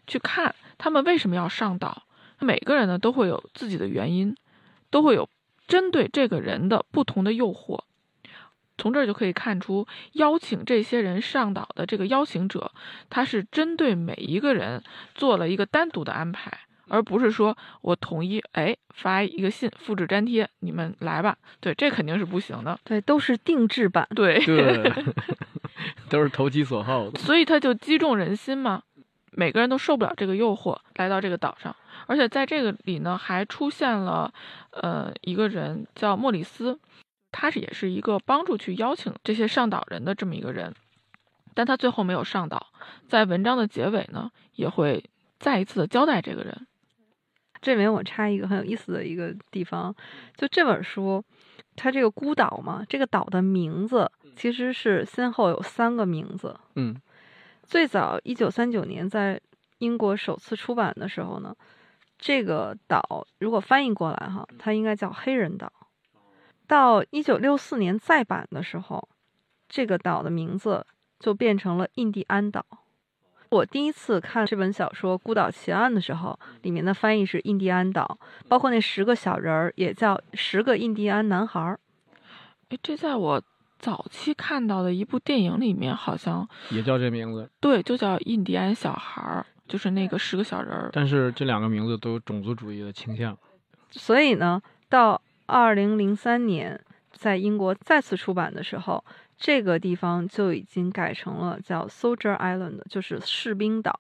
[0.08, 2.08] 去看他们为什么要上岛。
[2.40, 4.36] 每个人呢都会有自己的原因，
[4.90, 5.30] 都会有
[5.68, 7.82] 针对这个人的不同的诱惑。
[8.78, 12.72] 从这儿就可以看出，邀请这些人上岛的这个邀请者，
[13.10, 14.82] 他是针对每一个人
[15.14, 21.36] 做了一个单独的安排，而不是说我统一哎发一个信，复制粘贴，你们来吧。
[21.60, 22.80] 对，这肯定是不行的。
[22.86, 24.08] 对，都是定制版。
[24.16, 24.94] 对，对，
[26.08, 27.20] 都是投其所好的。
[27.20, 28.84] 所以他就击中人心嘛，
[29.40, 31.74] 每个人都受不了这个诱惑，来到这个岛上。
[32.08, 34.34] 而且在这个里呢，还出现了
[34.72, 36.78] 呃一个人叫莫里斯，
[37.32, 40.76] 他是也是一个帮助去邀请这些上岛人的这么一个人，
[41.54, 42.68] 但他最后没有上岛。
[43.08, 45.02] 在文章的结尾呢，也会
[45.40, 46.68] 再一次的交代这个人。
[47.62, 49.96] 这里面我插一个很有意思的一个地方，
[50.36, 51.24] 就这本书，
[51.78, 56.60] 它这个孤岛嘛，这个岛的名字其实是先后有三个名字。
[56.76, 56.96] 嗯，
[57.70, 59.40] 最早一九三九年在
[59.78, 61.56] 英国首次出版的时候呢，
[62.18, 65.72] 这个岛如果翻译过来哈，它应该叫黑人岛。
[66.66, 69.08] 到一九六四年再版的时候，
[69.68, 70.84] 这个岛的名字
[71.20, 72.66] 就变成了印第安岛。
[73.50, 81.80] 我第一次看这本小说《孤岛奇案》的时候，里面的翻译是印第安岛，包括那十个小人儿也叫十个印第安男孩儿。
[82.70, 83.44] 哎，这在我
[83.80, 90.90] 早期看到的一部电影里面，好像也叫这名字，对，就叫印第安小孩儿，就是那个十个小人儿。
[90.92, 93.36] 但是这两个名字都有种族主义的倾向。
[93.90, 96.80] 所以呢，到二零零三年
[97.12, 99.04] 在英国再次出版的时候，
[99.38, 103.98] 这个地方就已经改成了叫 Soldier Island，就是士兵岛。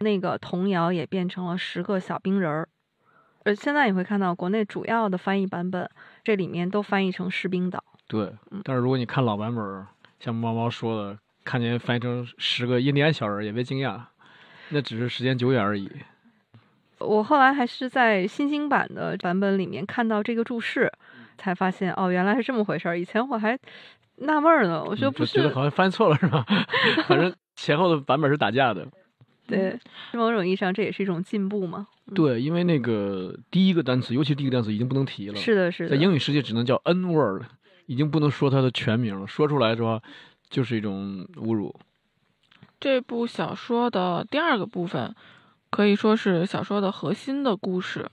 [0.00, 2.68] 那个童谣也变成了十个小兵人儿。
[3.44, 5.88] 呃，现在你会看到国内主要的翻译版本，
[6.24, 7.82] 这里面都翻译成士兵岛。
[8.14, 9.88] 对，但是如果你看老版本儿，
[10.20, 14.00] 像猫猫说的，看见翻译成十个印第安小人儿，也别惊讶，
[14.68, 15.90] 那只是时间久远而已。
[17.00, 20.92] 我后来还是在新兴版的版本里面看到这个注释，
[21.36, 22.96] 才发现哦，原来是这么回事儿。
[22.96, 23.58] 以前我还
[24.18, 26.46] 纳闷儿呢，我说嗯不就是觉得好像翻错了是吧？
[27.08, 28.86] 反正前后的版本是打架的。
[29.48, 29.76] 对，
[30.12, 31.88] 某种意义上这也是一种进步嘛。
[32.14, 35.36] 对，因为那个第一个单词，尤其第一个单词已经不能提了。
[35.36, 35.90] 是的，是的。
[35.90, 37.42] 在英语世界只能叫 N word，
[37.86, 39.26] 已经不能说他的全名了。
[39.26, 40.02] 说出来的话，
[40.48, 41.74] 就是一种侮辱。
[42.80, 45.14] 这部小说的第二个部分，
[45.70, 48.10] 可以说是小说的核心的故事，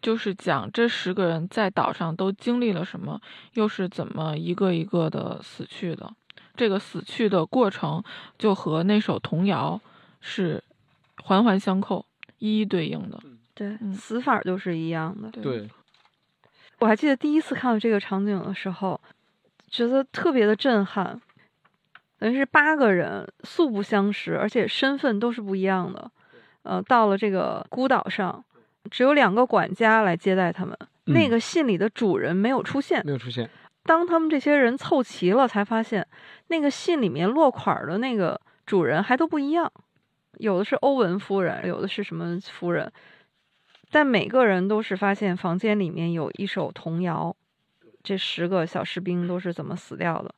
[0.00, 3.20] 就是讲这十个人在岛上都经历了什么，
[3.54, 6.12] 又是怎么一个一个的死去的。
[6.56, 8.02] 这个死去的过程
[8.38, 9.80] 就和那首童谣
[10.20, 10.62] 是
[11.22, 12.04] 环环相扣、
[12.38, 13.20] 一一对应的。
[13.54, 15.30] 对，嗯死法儿都是一样的。
[15.30, 15.68] 对，
[16.82, 19.00] 我还记得第一次看到这个场景的时候，
[19.70, 21.20] 觉得特别的震撼。
[22.18, 26.10] 等于是八个人素不相识，而且身份都是不一样的。
[26.64, 28.44] 呃，到了这个孤岛上，
[28.90, 30.76] 只有两个管家来接待他们。
[31.04, 33.00] 那嗯个信里的主人没有出现。
[33.06, 33.48] 没有出现。
[33.84, 36.04] 当他们这些人凑齐了，才发现
[36.48, 39.70] 那个信里面落款儿的那个主人还都不一样，
[40.38, 42.92] 有的是欧文夫人，有的是什么夫人，
[43.92, 47.36] 但每个人都是发现房间里面有一首童谣，
[48.02, 50.34] 这十个小士兵都是怎么死掉的，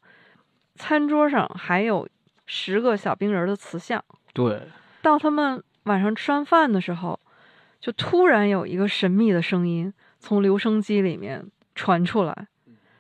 [0.75, 2.09] 餐桌上还有
[2.47, 4.05] 十个小兵人的瓷像。
[4.33, 4.63] 对，
[5.01, 7.21] 到他们晚上吃完饭的时候，
[7.81, 12.49] 就突然有一个神秘的声音从留声机里面传出来。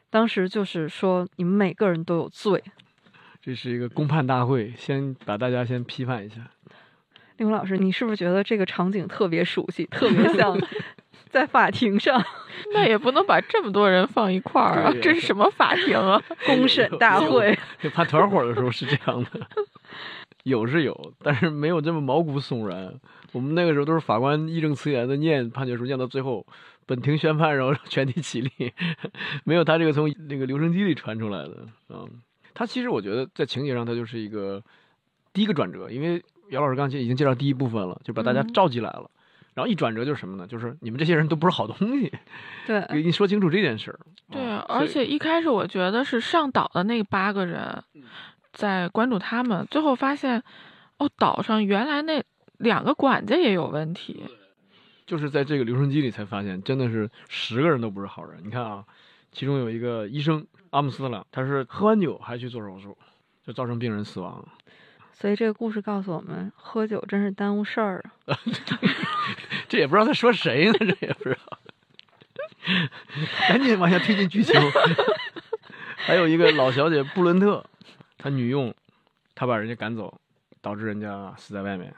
[0.08, 2.62] 当时就是说，你们每个人都有罪。
[3.42, 6.48] 这是一个公判大会，先把大家先批判一下。
[7.36, 10.56] 令狐老师，你是不是觉得这个场景特别熟悉，特别像
[11.30, 12.22] 在法庭上
[12.72, 16.22] 那也不能把这么多人放一块儿啊这是什么法庭啊？
[16.46, 17.58] 公审大会？
[17.82, 19.46] 就判团伙的时候是这样的。
[20.44, 22.94] 有是有，但是没有这么毛骨悚然。
[23.32, 26.46] 我们那个时候都是法官义正辞严的念判决书，念到最后，
[26.86, 28.50] 本庭宣判，然后全体起立，
[29.42, 31.66] 没有他这个从那个留声机里传出来的。
[31.88, 32.06] 嗯，
[32.52, 34.62] 他其实我觉得在情节上，他就是一个
[35.32, 36.22] 第一个转折，因为
[36.54, 39.10] 姚老师刚才已经介绍第一部分了，就把大家嗯召集来了。
[39.54, 40.46] 然后一转折就是什么呢？
[40.46, 42.12] 就是你们这些人都不是好东西，
[42.66, 44.00] 对，给你说清楚这件事儿。
[44.30, 47.84] 对，啊而且一开始我觉得是上岛的那八个人
[48.52, 50.42] 在关注他们，最后发现，
[50.98, 52.20] 哦，岛上原来那
[52.58, 54.24] 两个管家也有问题。
[55.06, 58.40] 就是在这个留声机里才发现，真的是十个人都不是好人。
[58.42, 58.84] 你看啊，
[59.30, 62.98] 其中有一个医生阿姆斯特朗，他是喝完酒还去做手术，
[63.46, 64.48] 就造成病人死亡了。
[65.14, 68.36] 所以这个故事告诉我们，喝酒真是耽误事儿啊。
[69.68, 71.58] 这也不知道他说谁呢，这也不知道。
[73.48, 74.54] 赶紧往下推进剧情。
[75.96, 77.64] 还有一个老小姐布伦特，
[78.18, 78.74] 她女佣，
[79.34, 80.20] 她把人家赶走，
[80.60, 81.94] 导致人家死在外面。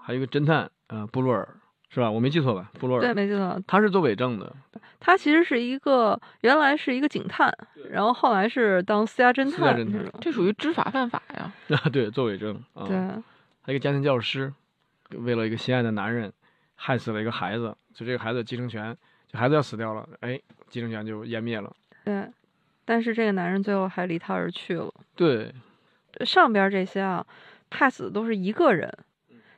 [0.00, 1.46] 还有一个侦探，呃，布洛尔，
[1.94, 2.10] 是吧？
[2.10, 2.72] 我没记错吧？
[2.80, 4.52] 布洛尔对，没记错，他是做伪证的，
[4.98, 7.56] 他其实是一个原来是一个警探，
[7.88, 11.52] 然后后来是当私家侦私家侦探探这属于知法犯法呀！
[11.68, 12.84] 啊，对，做伪证啊。
[12.84, 14.52] 对，还有一个家庭教师，
[15.10, 16.32] 为了一个心爱的男人，
[16.74, 18.96] 害死了一个孩子，就这个孩子继承权，
[19.30, 20.36] 这孩子要死掉了，哎，
[20.68, 21.72] 继承权就湮灭了。
[22.04, 22.28] 对，
[22.84, 24.92] 但是这个男人最后还离他而去了。
[25.14, 25.54] 对，
[26.24, 27.24] 上边这些啊，
[27.70, 28.92] 害死的都是一个人，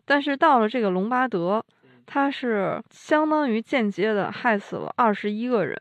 [0.05, 1.65] 但是到了这个隆巴德，
[2.07, 5.77] 他是相当于间接的害死了二十一个人。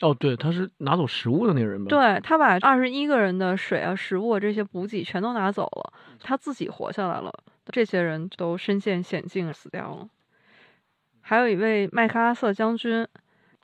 [0.00, 7.32] 哦，对，他是拿走食物的那个人吧？，对他把二十一个人的水啊、食物啊这些补给全都拿走了，他自己活下来了，
[7.66, 10.08] 这些人都身陷险境死掉了。
[11.22, 13.06] 还有一位麦克阿瑟将军，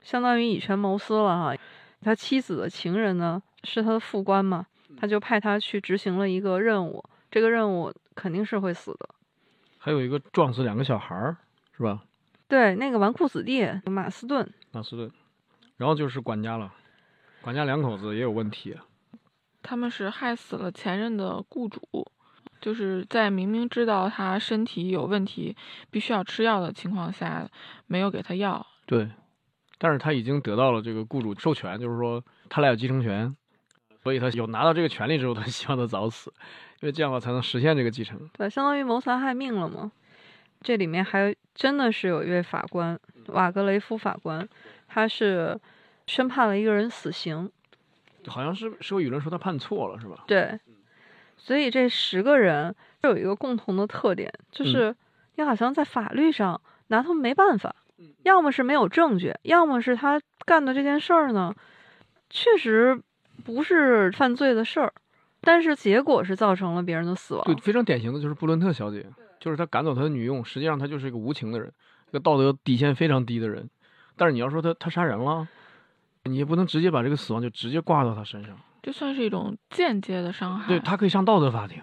[0.00, 1.54] 相当于以权谋私了哈。
[2.00, 9.10] 他妻子的情人呢是他的副官嘛，他就派他去执行了一个任务，这个任务肯定是会死的。
[9.78, 11.36] 还有一个撞死两个小孩儿，
[11.76, 12.02] 是吧？
[12.48, 15.10] 对，那个纨绔子弟马斯顿，马斯顿，
[15.76, 16.72] 然后就是管家了，
[17.40, 18.76] 管家两口子也有问题。
[19.62, 21.80] 他们是害死了前任的雇主，
[22.60, 25.56] 就是在明明知道他身体有问题，
[25.90, 27.48] 必须要吃药的情况下，
[27.86, 28.66] 没有给他药。
[28.84, 29.08] 对，
[29.78, 33.34] 但是他已经得到了这个雇主授权，就是说他俩有继承权，
[34.02, 36.32] 所以他有拿到这个权利之后，他希望他早死，
[36.80, 38.28] 因为这样的话才能实现这个继承。
[38.34, 39.90] 对，相当于谋财害命了嘛。
[40.62, 44.48] 这里面还真的是有一位法官，瓦格雷夫法官，
[44.88, 45.58] 他是
[46.06, 47.50] 宣判了一个人死刑。
[48.26, 50.22] 好像是社会舆论说他判错了，是吧？
[50.26, 50.58] 对，
[51.36, 54.94] 所以这十个人都有一个共同的特点，就是
[55.34, 57.74] 你好像在法律上拿他们没办法，
[58.22, 61.52] 要么是没有证据，要么是他干的这件事儿呢，
[62.30, 62.96] 确实
[63.44, 64.92] 不是犯罪的事儿，
[65.40, 67.44] 但是结果是造成了别人的死亡。
[67.44, 69.04] 对，非常典型的就是布伦特小姐，
[69.42, 71.72] 就是他赶走他的女佣，实际上他就是一个无情的人，
[72.08, 73.68] 一个道德底线非常低的人。
[74.16, 75.48] 但是你要说他他杀人了，
[76.22, 78.56] 你也不能直接把这个死亡就直接挂到他身上。
[78.82, 80.68] 这算是一种间接的伤害。
[80.68, 81.82] 对他可以上道德法庭，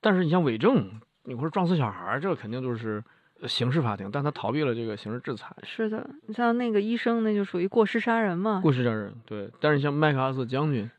[0.00, 0.90] 但是你像伪证，
[1.22, 3.00] 你或者撞死小孩儿，这个肯定就是
[3.40, 5.54] 呃刑事法庭，但他逃避了这个刑事制裁。
[5.62, 8.60] 是的，你像那个医生，那就属于过失杀人嘛。
[8.60, 9.48] 过失杀人，对。
[9.60, 10.90] 但是你像麦克阿瑟将军，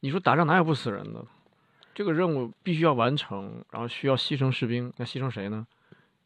[0.00, 1.22] 你说打仗哪有不死人的？
[1.94, 5.66] 这个任务必须要完成，然后需要牺牲士兵，那牺牲谁呢？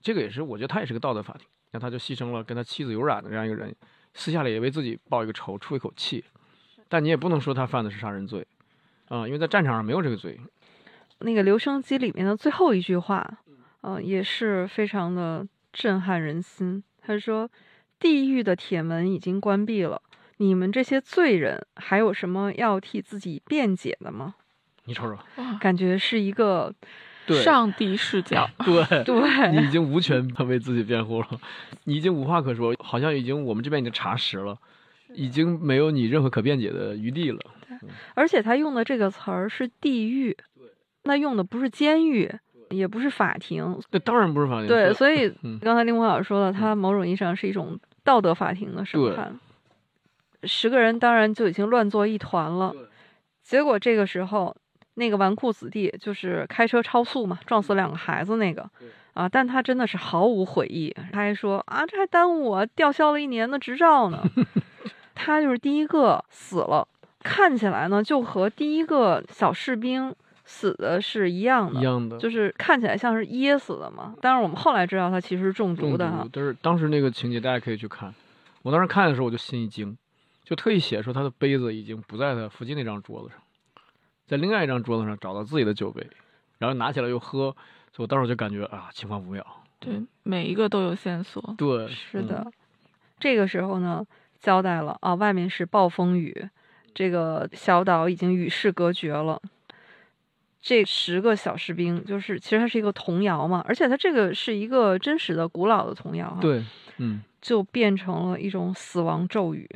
[0.01, 1.47] 这个也是，我觉得他也是个道德法庭。
[1.73, 3.75] 那他就牺牲了跟他妻子有染的这样一个人，
[4.15, 6.25] 私下里也为自己报一个仇，出一口气。
[6.89, 8.47] 但你也不能说他犯的是杀人罪，
[9.09, 10.39] 啊、因为在战场上没有这个罪。
[11.19, 13.39] 那个留声机里面的最后一句话，
[13.81, 16.85] 嗯、也是非常的震撼人心。
[17.01, 17.51] 他说
[17.99, 20.01] ：“地狱的铁门已经关闭了，
[20.37, 24.37] 你们这些罪人还有什么要替自己辩解的吗
[24.85, 25.19] 你瞅瞅，？”，
[25.61, 26.73] 感觉是一个
[27.43, 28.49] 上帝视角。
[28.65, 31.29] 对对，你已经无权为自己辩护了，
[31.85, 34.59] 你已经无话可说，好像已经我们这边已经查实了，
[35.15, 37.39] 已经没有你任何可辩解的余地了。
[38.15, 40.37] 而且他用的这个词儿是地狱，
[41.03, 42.31] 那用的不是监狱，
[42.71, 43.79] 也不是法庭。
[43.91, 44.69] 那当然不是法庭。
[44.69, 49.39] 对，所以嗯刚才林红老师说了，它某种意义上是一种道德法庭的审判。
[50.45, 52.75] 十个人当然就已经乱作一团了，
[53.43, 54.55] 结果这个时候，
[54.95, 58.69] 那个纨绔子弟就是开车超速嘛，撞死两个孩子那个
[59.13, 64.23] 啊，但他真的是毫无悔意，他还说啊，这还耽误我吊销了一年的执照呢。
[65.15, 66.87] 他就是第一个死了，
[67.23, 70.13] 看起来呢就和第一个小士兵
[70.45, 74.15] 死的是一样的，一样的，就是看起来像是噎死的嘛。
[74.21, 76.31] 但是我们后来知道他其实是中中毒的哈毒。。
[76.33, 78.13] 但是当时那个情节大家可以去看，
[78.63, 79.97] 我当时看的时候我就心一惊，
[80.43, 83.39] 就特意写说他的杯子已经不在他附近那张桌子上，
[84.27, 86.07] 在另外一张桌子上找到自己的酒杯，
[86.59, 87.55] 然后拿起来又喝，
[87.93, 89.45] 所以我当时就感觉啊，情况不妙。
[89.79, 91.55] 对，每一个都有线索。
[91.59, 92.51] 对，是的，
[93.21, 94.05] 这个时候呢，
[94.41, 96.49] 交代了啊，外面是暴风雨，
[96.95, 99.41] 这个小岛已经与世隔绝了。
[100.63, 106.65] 这十个小士兵，就是其实它是一个童谣嘛，而且它这个是一个真实的、古老的童谣，对，
[106.97, 109.69] 嗯，就变成了一种死亡咒语。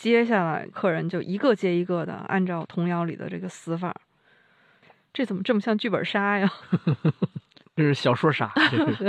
[0.00, 3.94] 接下来，客人就一个接一个的按照童谣里的这个死法。
[5.12, 6.50] 这怎么这么像剧本杀呀？
[7.76, 8.50] 这是小说杀。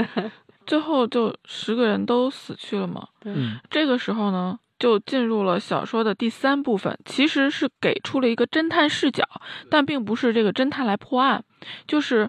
[0.68, 3.08] 最后就十个人都死去了嘛。
[3.24, 4.60] 嗯，这个时候呢。
[4.82, 9.24] 就进入了小说的第三部分，其实是给出了一个侦探视角，
[9.70, 11.44] 但并不是这个侦探来破案。
[11.86, 12.28] 就是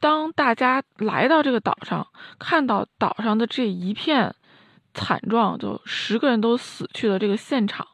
[0.00, 4.34] 当大家来到这个岛上，看到岛上的这一片
[4.94, 7.86] 惨状，就十个人都死去的这个现场，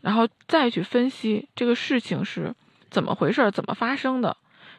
[0.00, 2.54] 然后再去分析这个事情是
[2.90, 4.36] 怎么回事，怎么发生的。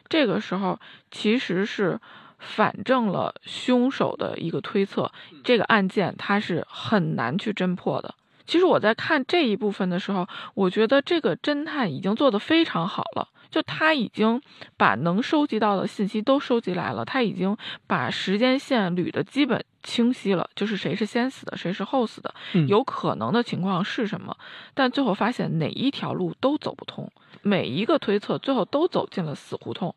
[0.08, 0.78] 这个时候
[1.10, 1.98] 其实是
[2.38, 5.10] 反证了凶手的一个推测，
[5.44, 8.14] 这个案件它是很难去侦破的。
[8.46, 13.28] 其实我在看这一部分的时候，我觉得这个侦探已经做得非常好了。
[13.52, 14.42] 就他已经
[14.76, 22.34] 把能收集到的信息都收集来了，他已经把时间线捋得基本清晰了，就是谁是先死的，谁是后死的，
[22.66, 24.36] 有可能的情况是什么。
[24.74, 27.08] 但最后发现哪一条路都走不通，
[27.42, 29.94] 每一个推测最后都走进了死胡同。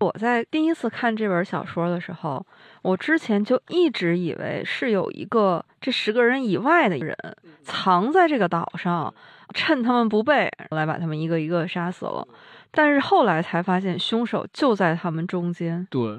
[0.00, 2.44] 我在第一次看这本小说的时候。
[2.82, 7.16] 我之前就一直以为是有一个这十个人以外的人
[7.62, 9.14] 藏在这个岛上，
[9.52, 12.26] 趁他们不备来把他们一个一个杀死了。
[12.70, 15.86] 但是后来才发现凶手就在他们中间。
[15.90, 16.18] 对，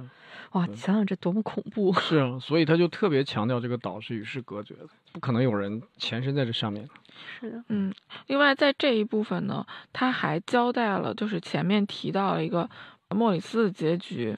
[0.51, 1.93] 哇，你想想这多么恐怖！
[1.99, 6.87] 是啊，所以他就特别强调这个岛是与世隔绝的，不可能有人潜身在这上面。
[7.39, 7.93] 是的，嗯。
[8.27, 12.69] 另外，在这一部分呢，他还交代了，就是前面提到了一个
[13.09, 14.37] 莫里斯的结局。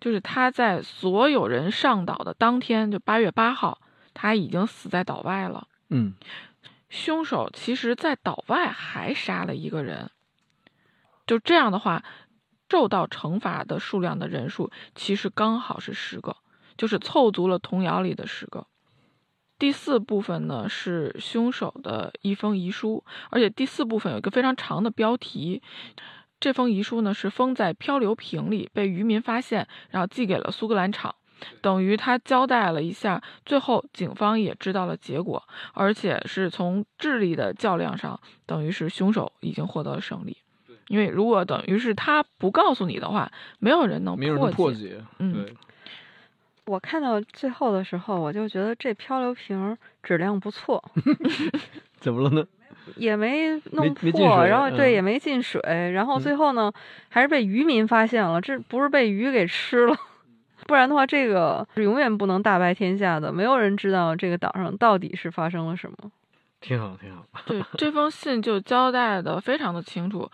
[0.00, 3.78] 就是他在所有人上岛的当天，就八月八号，
[4.14, 5.66] 他已经死在岛外了。
[5.90, 6.14] 嗯，
[6.90, 10.10] 凶手其实，在岛外还杀了一个人。
[11.26, 12.04] 就这样的话，
[12.68, 16.36] 受到惩罚的数量的人数其实刚好是十个，
[16.76, 18.66] 就是凑足了童谣里的十个。
[19.58, 25.62] 第四部分呢是凶手的一封遗书，而且第四部分有一个非常长的标题。
[26.40, 31.14] 这封遗书呢是封在漂流瓶里，被渔民发现，然后寄给了苏格兰场，
[31.60, 33.22] 等于他交代了一下。
[33.44, 35.42] 最后警方也知道了结果，
[35.74, 40.36] 而且是从智力的较量上，等于是凶手已经获得了胜利。
[40.88, 44.16] 因为如果等于是他不告诉你的话，没有人能
[44.50, 45.00] 破解。
[45.18, 45.46] 嗯，
[46.66, 50.82] 我看到最后的时候，我就觉得这漂流瓶质量不错。
[52.00, 52.44] 怎么了呢？
[52.96, 55.60] 也没弄破，然后对也没进水，
[55.92, 56.72] 然后最后呢，
[57.08, 59.96] 还是被渔民发现了，这不是被鱼给吃了，
[60.70, 65.96] 不然的话，这个是永远不能大白天下的，没有人知道这个岛上到底是发生了什么。
[66.60, 67.26] 挺好，挺好。
[67.44, 70.30] 对，这封信就交代的非常的清楚，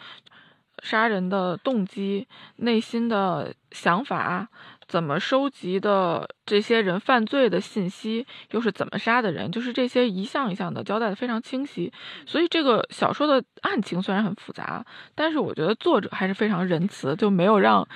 [0.83, 4.47] 杀人的动机、内心的想法。
[4.89, 9.51] 怎么收集的这些人犯罪的信息，又是怎么杀的人？
[9.51, 11.93] 就是这些一项一项的交代的非常清晰。
[12.25, 14.85] 所以这个小说的案情虽然很复杂，
[15.15, 17.87] 但是我觉得作者还是非常仁慈，就没有让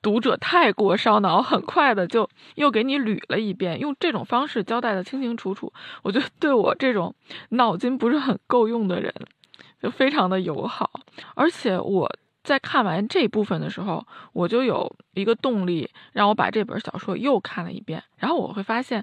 [0.00, 5.72] 读者太过烧脑，很快的就又给你捋了一遍，用这种方式交代的清清楚楚。
[6.02, 7.14] 我觉得对我这种
[7.50, 9.12] 脑筋不是很够用的人，
[9.82, 10.90] 就非常的友好，
[11.34, 12.08] 而且我。
[12.46, 18.00] 在看完这部分的时候，我就有一个动力，让我把这本小说又看了一遍。
[18.18, 19.02] 然后我会发现，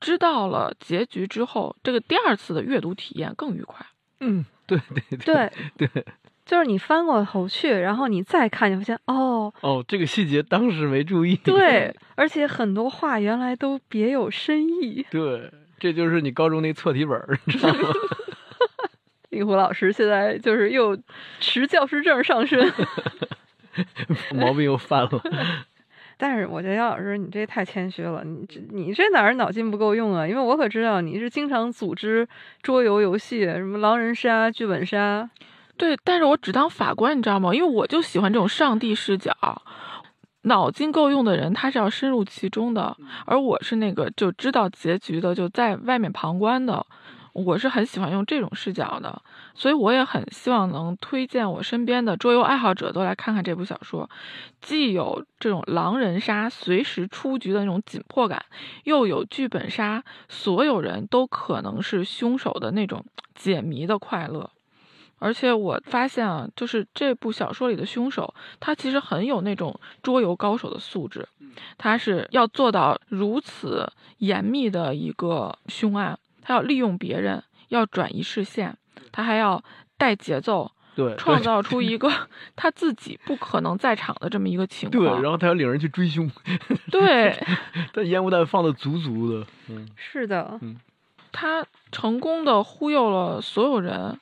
[0.00, 3.86] 知道了结局之后，这个第二次的阅读体验更愉快。
[4.18, 4.76] 嗯，对
[5.08, 6.04] 对对 对，
[6.44, 11.36] 就是你翻过头去，然后你再看，你发现哦哦，这个细节当时没注意。
[11.36, 15.06] 对， 而且很多话原来都别有深意。
[15.12, 17.78] 对，这就是你高中那错题本，你知道吗？
[19.30, 20.96] 令狐老师现在就是又
[21.40, 22.72] 持教师证上身，
[24.34, 25.10] 毛病又犯了。
[26.18, 30.28] 但是我觉得姚老师，你这太谦虚了，你这你这哪儿脑筋不够用啊？
[30.28, 32.28] 因为我可知道你是经常组织
[32.60, 35.30] 桌游游戏，什么狼人杀、剧本杀。
[35.78, 37.54] 对，但是我只当法官，你知道吗？
[37.54, 39.32] 因为我就喜欢这种上帝视角，
[40.42, 46.84] 脑筋够用的人他是要深入其中的，而我是那个就知道结局的，就在外面旁观的。
[47.32, 49.22] 我是很喜欢用这种视角的，
[49.54, 54.08] 所以我也很希望能推荐我身边的桌游爱好者都来看看这部小说，
[54.60, 58.44] 既有这种狼人杀随时出局的那种紧迫感，
[58.84, 63.04] 又有剧本杀所有人都可能是凶手的那种
[63.34, 64.50] 解谜的快乐。
[65.22, 71.28] 而且我发现啊，就是这部小说里的凶手，他其实很有那种桌游高手的素质，
[71.76, 76.18] 他是要做到如此严密的一个凶案，
[76.50, 78.76] 他要利用别人，要转移视线，
[79.12, 79.62] 他还要
[79.96, 82.10] 带节奏，对，创造出一个
[82.56, 86.28] 他自己不可能在场的这么一个情况对，然后他要领人去追凶，
[86.90, 87.38] 对
[87.94, 90.76] 他烟雾弹放的足足的，嗯，是的，嗯。
[91.30, 94.18] 他成功的忽悠了所有人，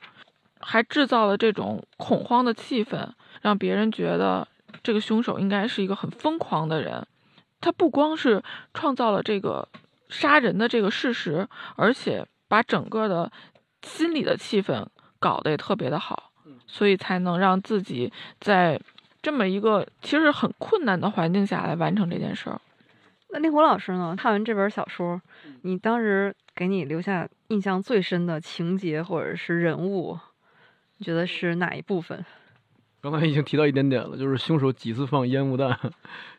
[0.59, 3.09] 还制造了这种恐慌的气氛，
[3.41, 4.47] 让别人觉得
[4.83, 7.03] 这个凶手应该是一个很疯狂的人。
[7.59, 8.43] 他不光是
[8.75, 9.67] 创造了这个
[10.09, 13.31] 杀人的这个事实，而且把整个的
[13.81, 14.85] 心理的气氛
[15.19, 16.31] 搞得也特别的好，
[16.67, 18.79] 所以才能让自己在
[19.21, 22.59] 这么一个其实很困难的环境下来完成这件事儿。
[23.31, 24.15] 那令狐老师呢？
[24.17, 25.21] 看完这本小说，
[25.61, 30.17] 你当时给你留下印象最深的情节或者是人物，
[30.97, 32.25] 你觉得是哪一部分？
[33.01, 35.77] 刚才已经提到一点点了，就是凶手几次放烟雾弹，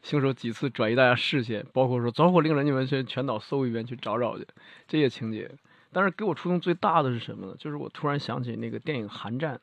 [0.02, 4.46] 凶手几次转移大家视线，包括说着火令人你们全全岛搜一遍去找找去，
[4.86, 5.50] 这些情节。
[5.92, 7.54] 但是给我触动最大的是什么呢？
[7.58, 9.56] 就是我突然想起那个电影《寒战》，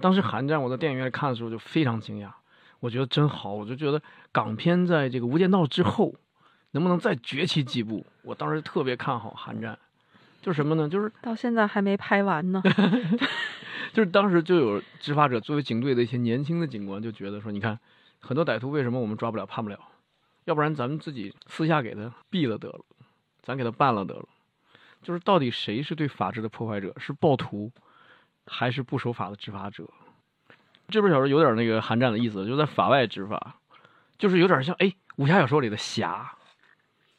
[0.00, 2.30] 当时《寒战》我在电影院看的时候就非常惊讶，
[2.80, 4.00] 我觉得真好，我就觉得
[4.30, 6.14] 港片在这个《无间道》之后
[6.70, 8.06] 能不能再崛起几部？
[8.22, 9.74] 我当时特别看好《寒战》，
[10.42, 10.88] 就是什么呢？
[10.88, 12.60] 就是到现在还没拍完呢。
[13.94, 17.78] 就是当时就有执法者作为警队的一些年轻的警官就觉得说，你看
[18.20, 19.78] 很多歹徒为什么我们抓不了、判不了？
[20.44, 22.80] 要不然咱们自己私下给他毙了得了，
[23.42, 24.26] 咱给他办了得了。
[25.02, 26.92] 就是到底谁是对法治的破坏者？
[26.98, 27.70] 是暴徒，
[28.46, 29.88] 还是不守法的执法者？
[30.88, 33.56] 这本小说有点那个寒战的意思，就在法外执法，
[34.18, 36.32] 就是有点像哎武侠小说里的侠，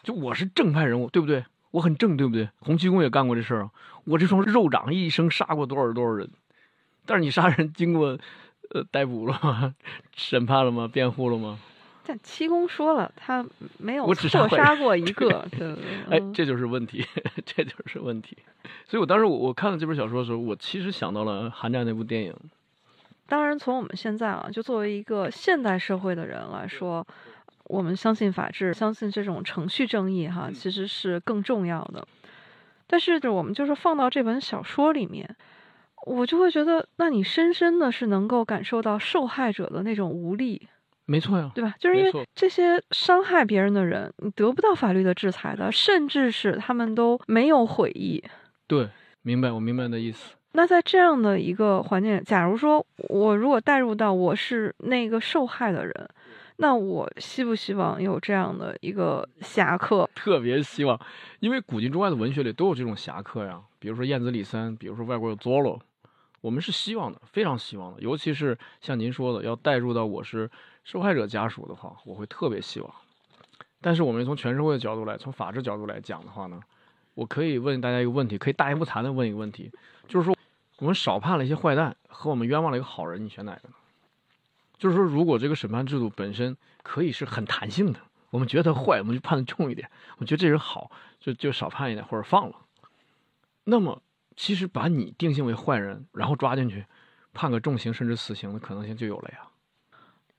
[0.02, 1.46] 就我是正派人物，对不对？
[1.74, 2.48] 我很正，对不对？
[2.60, 3.72] 洪七公也干过这事儿啊，
[4.06, 6.30] 我这双肉掌一生杀过多少多少人。
[7.06, 8.18] 但是你杀人经过，
[8.70, 9.74] 呃，逮捕了吗？
[10.16, 10.88] 审判了吗？
[10.88, 11.58] 辩护了吗？
[12.06, 13.44] 但七公说了，他
[13.80, 17.04] 没有错杀过一个，对对对哎，嗯这就是问题，
[17.46, 18.38] 这就是问题。
[18.86, 22.36] 所以我当时我我看了这本小说的时候，我其实想到了《寒战》那部电影。
[23.26, 27.08] 当然，从我们现在啊，就作为一个现代社会的人来说，
[27.66, 32.06] 我们相信法治，相信这种程序正义，哈，其实是更重要的。
[32.88, 35.36] 但是，就我们就是放到这本小说里面，
[36.06, 40.68] 我就会觉得，那你深深的是能够感受到受害者的那种无力，
[41.06, 41.74] 没错呀，对吧？
[41.80, 48.24] 就是因为这些伤害别人的人，你得不到法律的制裁的，甚至是他们都没有悔意。
[48.68, 48.90] 对，
[49.22, 50.36] 明白，我明白你的意思。
[50.52, 56.10] 那在这样的一个环境，假如说我如果带入到我是那个受害的人，
[56.58, 60.08] 那我希不希望有这样的一个侠客？
[60.16, 61.00] 特别希望，
[61.40, 65.80] 因为古今中外的文学里都有这种侠客呀，比如说燕子李三，比如说外国有 Zorro，
[66.42, 68.02] 我们是希望的，非常希望的。
[68.02, 70.50] 尤其是像您说的，要带入到我是
[70.84, 72.94] 受害者家属的话，我会特别希望。
[73.82, 76.60] 但是我们从全社会的角度来，从法治角度来讲的话呢，
[77.16, 79.72] 我可以问大家一个问题，可以大言不惭的问一个问题，
[80.08, 80.36] 就是说，
[80.78, 83.74] 我们少判了一些坏蛋，和我们冤枉了一个好人，你选哪个呢？
[84.84, 92.56] 就是说，如果这个审判制度本身可以是很弹性的，我们觉得他坏，我们就判的重一点；我觉得这人好，就就少判一点或者放了。
[93.64, 94.02] 那么，
[94.36, 96.86] 其实把你定性为坏人，然后抓进去，
[97.34, 99.48] 判个重刑甚至死刑的可能性就有了呀。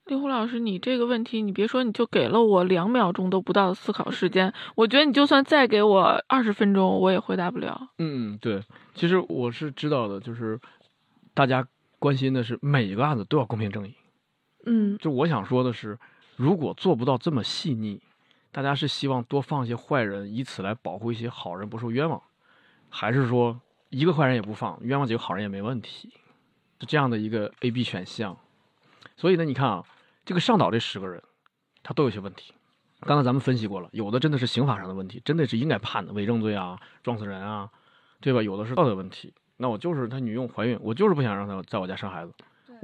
[0.05, 7.89] 令狐老师，你这个问题，你别说，你就给了我两秒钟都不到的思考时间，我觉得你就算再给我二十分钟，我也回答不了。
[7.97, 8.63] 嗯，对，
[8.95, 10.61] 其实我是知道的，就是
[11.33, 11.67] 大家
[11.99, 13.95] 关心的是每一个案子都要公平正义。
[14.67, 15.99] 嗯，就我想说的是，
[16.37, 18.01] 如果做不到这么细腻，
[18.51, 22.23] 大家是希望多放一些坏人，以此来保护一些好人不受冤枉，
[22.89, 23.61] 还是说
[23.91, 26.13] 一个坏人也不放，冤枉几个好人也没问题？
[26.81, 28.37] 是这样的一个 A、B 选项。
[29.17, 29.85] 所以呢，你看啊，
[30.25, 31.23] 这个上岛这十个人，
[31.83, 32.53] 他都有些问题。
[33.01, 37.71] 刚才咱们分析过了，有的真的是刑法上的问题，真的是应该判的，伪证罪啊、撞死人啊，
[38.21, 38.43] 对吧？
[38.43, 39.35] 有的是道德问题。
[39.59, 42.33] 那我就是他女佣怀孕，我就是不想让她在我家生孩子，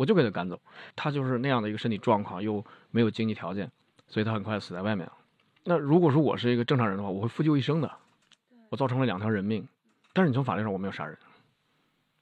[0.01, 0.59] 我就给他赶走。
[0.97, 3.71] 他就是那样的一个身体状况，又没有经济条件，
[4.09, 5.13] 所以他很快死在外面了。
[5.65, 7.93] 那如果说我是一个正常人的话，我会负疚一生的，
[8.71, 9.69] 我造成了两条人命。
[10.15, 11.19] 但是你从法律上我没有杀人，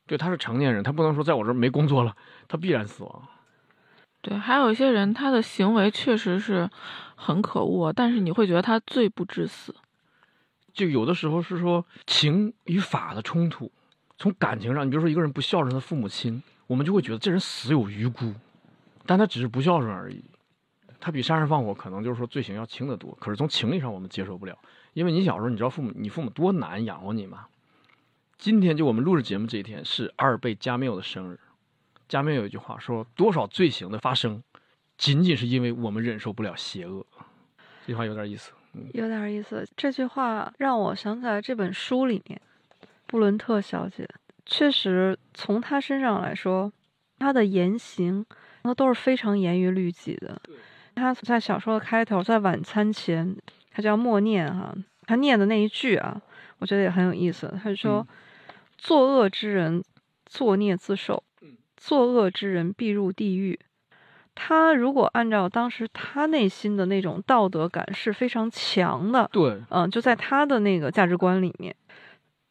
[0.08, 2.16] 对，他是成年人，他不能说在我这儿没工作了，
[2.48, 3.28] 他必然死亡。
[4.20, 6.68] 对，还有一些人，他的行为确实是
[7.14, 9.72] 很可恶，但是你会觉得他罪不至死。
[10.72, 13.70] 就有的时候是说情与法的冲突，
[14.18, 18.32] 从感情上，你比如说一个人不孝顺他父母亲，我们就会觉得这人死有余辜，
[19.04, 20.22] 但他只是不孝顺而已，
[21.00, 23.16] 他比杀人放火可能就是说罪行要轻得多。
[23.20, 24.56] 可是从情理上我们接受不了，
[24.92, 27.46] 因为你小时候你知道父母你父母多难养活你吗？
[28.36, 31.40] 今天就我们录制节目这一天是二贝加缪的生日，
[32.06, 34.42] 加缪有一句话说：“多少罪行的发生，
[34.96, 37.04] 仅仅是因为我们忍受不了邪恶。”
[37.84, 38.52] 这句话有点意思。
[38.92, 39.66] 有点意思。
[39.74, 42.40] 这句话让我想起来这本书里面，
[43.06, 44.08] 布伦特小姐
[44.48, 46.72] 确实从他身上来说，
[47.18, 48.24] 他的言行
[48.62, 50.40] 那都是非常严于律己的。
[50.96, 53.36] 他在小说的开头，在晚餐前，
[53.70, 54.74] 他叫默念哈，
[55.06, 56.20] 他念的那一句啊，
[56.58, 57.56] 我觉得也很有意思。
[57.62, 58.04] 他说
[58.76, 59.84] ：“作恶之人，
[60.26, 61.22] 作孽自受；
[61.76, 63.60] 作恶之人，必入地狱。”
[64.34, 71.74] 他如果按照当时他内心的那种道德感是非常强的，对，嗯，就在他的那个价值观里面，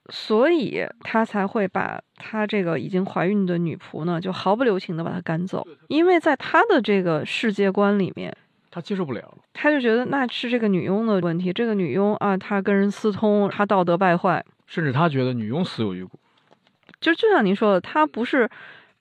[0.09, 8.35] 所以他才会把他这个已经怀孕的女仆呢，就毫不留情的把她赶走，因为在他的这个世界观里面，
[8.71, 16.19] 他接受不了，他就觉得那是这个女佣的问题，这个女佣啊，她跟人私通，她道德败坏，甚至他觉得女佣死有余辜，
[16.99, 18.49] 就就像您说的，他不是。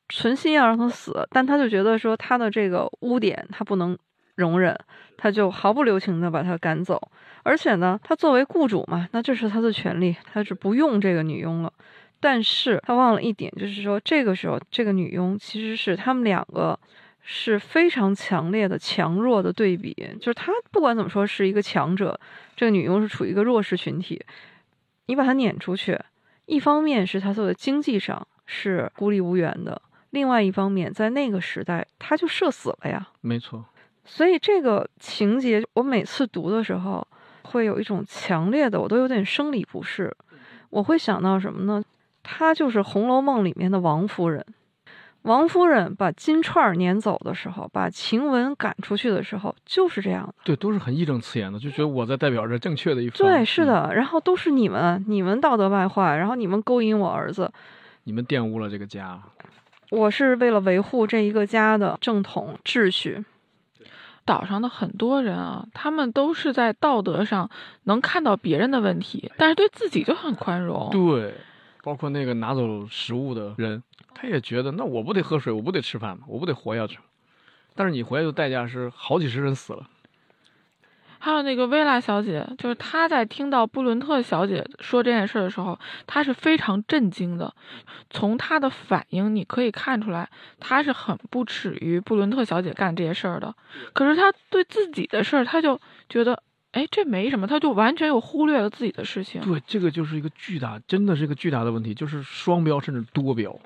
[0.09, 3.99] 存心要让她死，但他就觉得说他的这个污点他不能
[4.37, 4.73] 容忍，
[5.17, 7.01] 他就毫不留情的把她赶走。
[7.43, 11.73] 而且呢，他作为雇主嘛，那这是他的权利，他是不用这个女佣了。
[12.19, 16.77] 但是他忘了一点，就是说这个时候这个女佣其实是他们两个
[17.23, 22.19] 是非常强烈的强弱的对比，就是他不管怎么说是一个强者，
[22.57, 24.21] 这个女佣是处于一个弱势群体。
[25.07, 25.97] 你把她撵出去，
[26.47, 29.81] 一方面是他做的经济上是孤立无援的。
[30.11, 33.07] 另外一方面，在那个时代，他就社死了呀。
[33.21, 33.65] 没错，
[34.07, 37.07] 所以这个情节，我每次读的时候，
[37.43, 40.11] 会有一种强烈的，我都有点生理不适。
[40.71, 41.83] 我会想到什么呢？
[42.23, 44.45] 她就是《红楼梦》里面的王夫人。
[45.23, 50.35] 王夫人把金钏撵走的时候，把晴雯赶出去的时候，就是这样的。
[50.45, 53.19] 对，都是很义正辞严的，就觉得我在代表着正确的一方。
[53.19, 53.93] 对，是的。
[53.93, 57.51] 然后都是你们，你们道德败坏，然后你们勾引我儿子，
[58.05, 59.21] 你们玷污了这个家。
[59.91, 63.25] 我是为了维护这一个家的正统秩序。
[64.27, 67.49] 岛上的很多人啊，他们都是在道德上
[67.85, 70.91] 能看到别人的问题，但是对自己就很宽容。
[70.91, 71.35] 对，
[71.83, 73.83] 包括那个拿走食物的人，
[74.15, 76.25] 他也觉得那我不得喝水，我不得吃饭吗？
[76.29, 76.99] 我不得活下去？
[77.75, 79.87] 但是你回来的代价是好几十人死了。
[81.19, 87.53] 还有那个薇拉小姐，就是她在听到布伦特小姐说这件事的时候，她是非常震惊的。
[88.11, 90.29] 从她的反应，你可以看出来，
[90.61, 93.55] 她是很不耻于布伦特小姐干这些事儿的。
[93.93, 96.43] 可是她对自己的事儿，她就觉得，
[96.73, 99.41] 哎，这没什么，她就完全又忽略了自己的事情。
[99.41, 103.59] 对，这个就是一个巨大，真的是一个巨大的问题，就是双标甚至多标。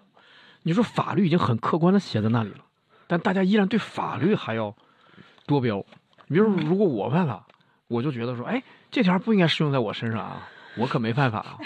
[0.62, 2.64] 你说法律已经很客观的写在那里了，
[3.06, 4.74] 但大家依然对法律还要
[5.46, 5.84] 多标。
[6.32, 7.44] 你比如说，如果我犯法，
[7.88, 11.58] 我就觉得说，哎，这条不应该适用在我身上啊，我可没犯法啊。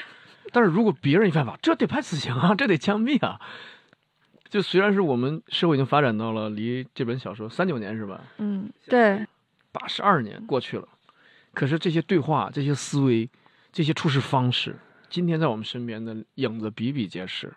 [0.52, 3.38] 但是如果别人一犯法，这得判死刑啊，这得枪毙啊。
[4.48, 8.22] 就虽然是我们社会已经发展到了离这本小说三九年是吧？
[8.38, 9.26] 嗯，对，
[9.70, 10.88] 八十二年过去了，
[11.52, 13.28] 可是这些对话、这些思维、
[13.70, 14.76] 这些处事方式，
[15.10, 17.52] 今天在我们身边的影子比比皆是。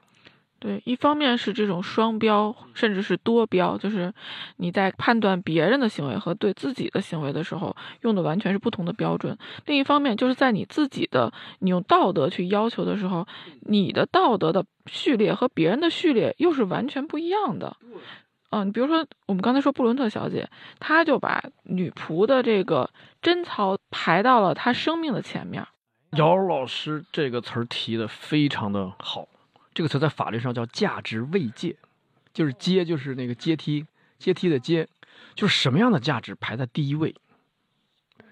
[0.60, 4.12] 对，一方面是这种双标，甚至是多标，就是
[4.56, 9.38] 你在判断别人的行为和对自己的行为的时候，用的完全是不同的标准。
[9.68, 13.28] 另一方面，就是在你自己的你用道德去要求的时候，
[13.62, 17.78] 你的道德的序列和别人的序列又是完全不一样的。
[18.50, 20.50] 嗯，你比如说我们刚才说布伦特小姐，
[20.80, 22.90] 她就把女仆的这个
[23.22, 25.64] 贞操排到了她生命的前面。
[26.14, 29.28] 姚老师这个词儿提的非常的好。
[29.78, 31.76] 这个词在法律上叫价值位阶，
[32.34, 33.86] 就是阶就是那个阶梯
[34.18, 34.88] 阶梯的阶，
[35.36, 37.14] 就是什么样的价值排在第一位。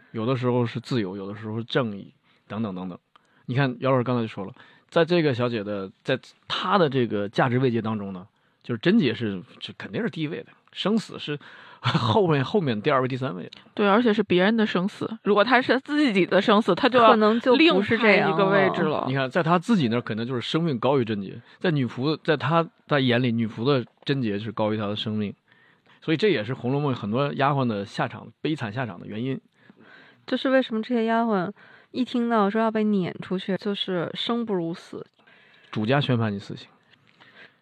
[0.09, 2.11] 有的时候是自由，有的时候是正义，
[2.47, 2.97] 等等等等。
[3.45, 4.55] 你看姚老师刚才就说了，
[4.89, 8.27] 在这个小姐的在她的这个价值位阶当中呢，
[8.63, 9.43] 就是贞洁是
[9.77, 11.39] 肯定是第一位的，生死是。
[11.93, 15.07] 后面后面第二位第三位，对，而且是别人的生死。
[15.23, 19.05] 如果他是自己的生死，他就可能就另是这样一个位置了。
[19.07, 25.33] 你看，在他自己那儿，可能就是生命高于贞洁；在女仆，在他在眼里，女仆的贞洁是高于她的生命。
[26.01, 29.39] 所以这也是《红楼梦》很多丫鬟的下场悲惨下场的原因。
[30.25, 30.81] 就是为什么？
[30.81, 31.51] 这些丫鬟
[31.91, 35.05] 一听到说要被撵出去，就是生不如死，
[35.71, 36.67] 主家宣判你死刑。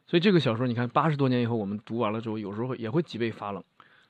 [0.08, 3.64] 所以这个小说，你看八十多年以后，我们读完了之后，有时候也会脊背发冷。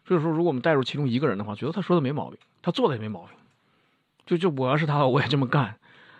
[0.05, 3.29] 所以说，如果我们带入其中一个人的话，觉得他说的没毛病，他做的也没毛病。
[4.25, 5.75] 就就我要是他，我也这么干。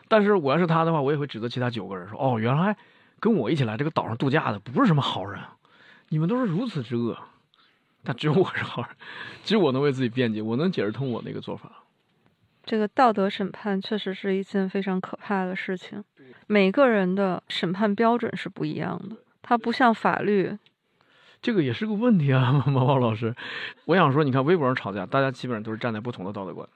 [0.08, 2.76] 但是我要是他的话，我也会指责其他九个人说：“哦，原来
[3.20, 5.42] 跟我一起来这个岛上度假的不是什么好人，
[6.10, 7.18] 你们都是如此之恶。
[8.04, 8.92] 但只有我是好人，
[9.44, 11.84] 只有我能为自己辩解，我能解释通我那个做法。”
[12.66, 16.04] 这个道德审判确实是一件非常可怕的事情。
[16.48, 20.58] 每个人的审判标准是不一样的，它不像法律。
[21.44, 23.36] 这个也是个问题啊， 毛毛老师。
[23.86, 26.68] 我想说，你看微博上吵架，大家基本上都是站在不同的道德观、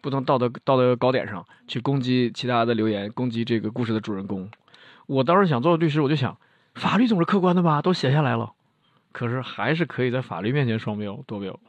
[0.00, 4.50] 不同道德道德高点上去攻击其他的留言，攻击这个故事的主人公。
[5.06, 6.38] 我当时想做律师，我就想，
[6.74, 8.54] 法律总是客观的吧，都写下来了，
[9.12, 11.60] 可是还是可以在法律面前双标多标。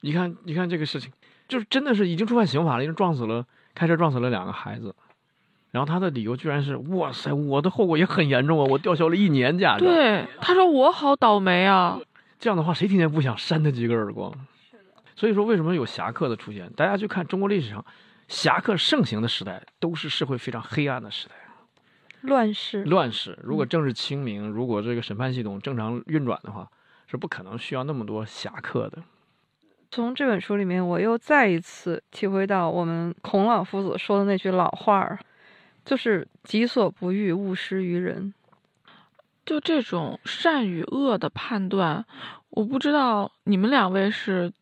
[0.00, 1.12] 你看，你看这个事情，
[1.46, 3.46] 就是真的是已经触犯刑法了，已经撞死了，
[3.76, 4.96] 开车撞死了两个孩子。
[5.74, 9.84] 然后他的理由居然是：哇塞，我的后果也很严重啊，我吊销了一年驾照。
[9.84, 11.98] 对，他说我好倒霉啊。
[12.38, 14.32] 这样的话，谁听见不想扇他几个耳光？
[15.16, 16.72] 所以说，为什么有侠客的出现？
[16.74, 17.84] 大家去看中国历史上，
[18.28, 21.34] 侠客盛行的时代，都是社会非常黑暗的时代，
[22.20, 22.84] 乱世。
[22.84, 23.36] 乱世。
[23.42, 26.68] 如果政治清明，如果这个审判系统正常运转的话，
[27.08, 28.98] 是不可能需要那么多侠客的。
[29.90, 35.18] 从这本书里面，我又再一次体会到我们孔老夫子说的那句老话儿。
[35.84, 38.34] 就是己所不欲，勿施于人。
[39.44, 42.06] 就这种善与恶的判断，
[42.50, 44.52] 我不知道你们两位是。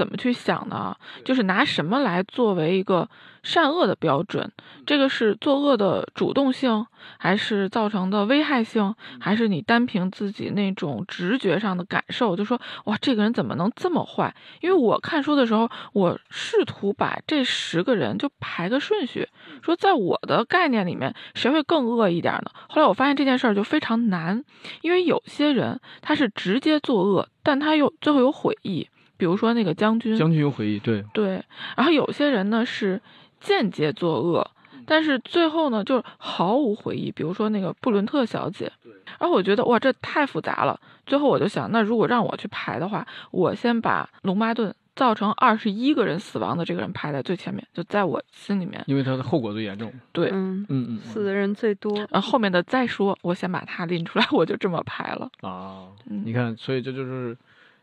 [0.00, 0.96] 怎么去想呢？
[1.26, 3.06] 就是拿什么来作为一个
[3.42, 4.50] 善恶的标准？
[4.86, 6.86] 这个是作恶的主动性，
[7.18, 14.34] 还是造成的危害性，还是你单凭自己那种直觉上的感受，就说哇，这个人怎么能这么坏？
[14.62, 19.28] 因为我看书的时候，我试图把这十个人就排个顺序，
[19.60, 22.50] 说在我的概念里面，谁会更恶一点呢？
[22.70, 24.42] 后来我发现这件事儿就非常难，
[24.80, 28.88] 因为有些人他是直接作恶，但他又最后有悔意。
[29.20, 31.44] 比如说那个将军，将军有回忆，对对。
[31.76, 32.98] 然后有些人呢是
[33.38, 34.50] 间接作恶，
[34.86, 37.12] 但是最后呢就毫无回忆。
[37.12, 38.72] 比如说那个布伦特小姐，
[39.18, 40.80] 然后我觉得哇，这太复杂了。
[41.04, 49.92] 最后我就想，那如果让我去排的话，我先把龙巴顿造成二十一个人死亡的这个人排在最前面，就在我心里面，因为他的后果最严重。
[50.12, 51.94] 对，嗯嗯嗯，死的人最多。
[52.10, 55.30] 然后后面的再说，我先把他拎出来，我就这么排了。
[55.42, 57.36] 啊，你看，所以这就是。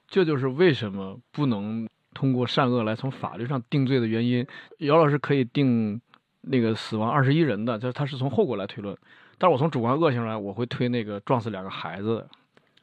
[0.07, 4.47] 这就是为什么不能通过善恶来从法律上定罪的原因。
[4.79, 5.99] 姚老师可以定
[6.41, 8.97] 那个死亡二十一人的，就是他是从后果来推论。
[9.37, 12.29] 但是我从主观恶性来，我会推那个撞死两个孩子的，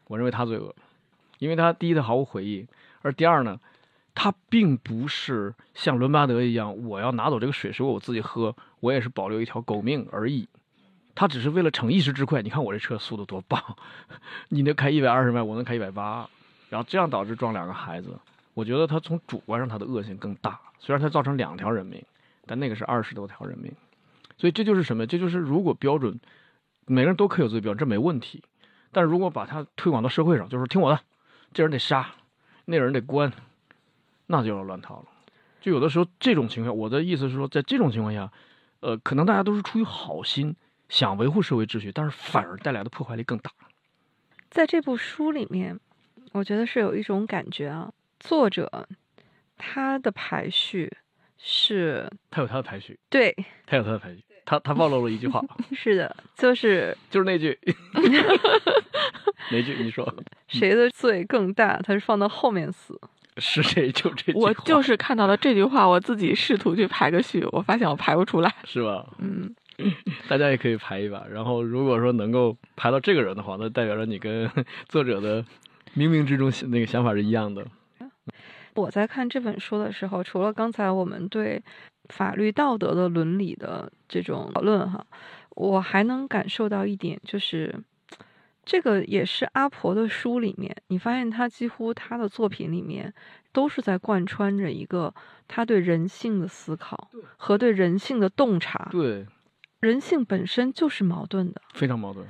[0.06, 0.74] 我认为他最恶，
[1.38, 2.66] 因为他第一他毫无悔意，
[3.02, 3.58] 而第二呢，
[4.14, 10.46] 他并不是像伦巴德一样，我要拿走这个水水果我自己喝，我也是保留一条狗命而已。
[11.16, 13.60] 他只是为了逞一时之快，你看我这车速度多棒，
[14.50, 16.28] 你能开一百二十迈，我能开一百八。
[16.74, 18.18] 然后这样导致撞两个孩子，
[18.52, 20.58] 我觉得他从主观上他的恶性更大。
[20.80, 22.04] 虽然他造成两条人命，
[22.46, 23.72] 但那个是二十多条人命。
[24.36, 25.06] 所以这就是什么？
[25.06, 26.18] 这就是如果标准
[26.86, 28.42] 每个人都可以有自己标准，这没问题。
[28.90, 30.98] 但如果把它推广到社会上，就是听我的，
[31.52, 32.10] 这人得杀，
[32.64, 33.32] 那人得关，
[34.26, 35.04] 那就要乱套了。
[35.60, 38.32] 就有的时候这种情况，我的意思是说，在这种情况下，
[38.80, 40.56] 呃，可能大家都是出于好心
[40.88, 43.52] 想维护社会秩序，但是反而带来的破坏力更大。
[44.50, 45.78] 在这部书里面。
[46.34, 48.88] 我觉得是有一种感觉啊，作者
[49.56, 50.92] 他的排序
[51.38, 53.32] 是，他有他的排序，对，
[53.64, 55.40] 他有他的排序，他他暴露了一句话，
[55.72, 57.56] 是的，就是就是那句，
[59.52, 59.76] 哪句？
[59.80, 60.12] 你说
[60.48, 61.78] 谁的罪更大？
[61.84, 63.00] 他是放到后面死，
[63.38, 63.92] 是谁？
[63.92, 69.06] 就这句，我就是看到了这句话，我自己试图去排个序，我发现我排不出来，是吧？
[69.18, 69.54] 嗯，
[70.28, 74.50] 大家也可以排一把，然后如果说能够排到这个人的话，那代表着你跟
[74.88, 75.44] 作者的。
[75.94, 77.66] 冥冥之中，那个想法是一样的。
[78.74, 81.62] 我在看这本书的时候，除了刚才我们对
[82.08, 85.06] 法律、道德的伦理的这种讨论，哈，
[85.50, 87.72] 我还能感受到一点，就是
[88.64, 93.14] 这个也是阿婆的书里面，你发现他几乎他的作品里面
[93.52, 95.14] 都是在贯穿着一个
[95.46, 98.88] 他对人性的思考和对人性的洞察。
[98.90, 99.24] 对，
[99.78, 102.26] 人性本身就是矛盾的，非常矛盾。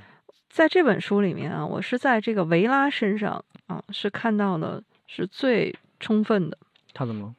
[0.54, 3.44] 在这本书里面啊，我是在这个维拉身上。
[3.66, 6.56] 啊，是看到的是最充分的。
[6.92, 7.34] 他怎么？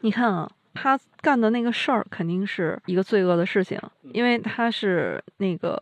[0.00, 3.78] 你看啊，他干的那个事儿肯定是一个罪恶的事情，
[4.12, 5.78] 因为他是那个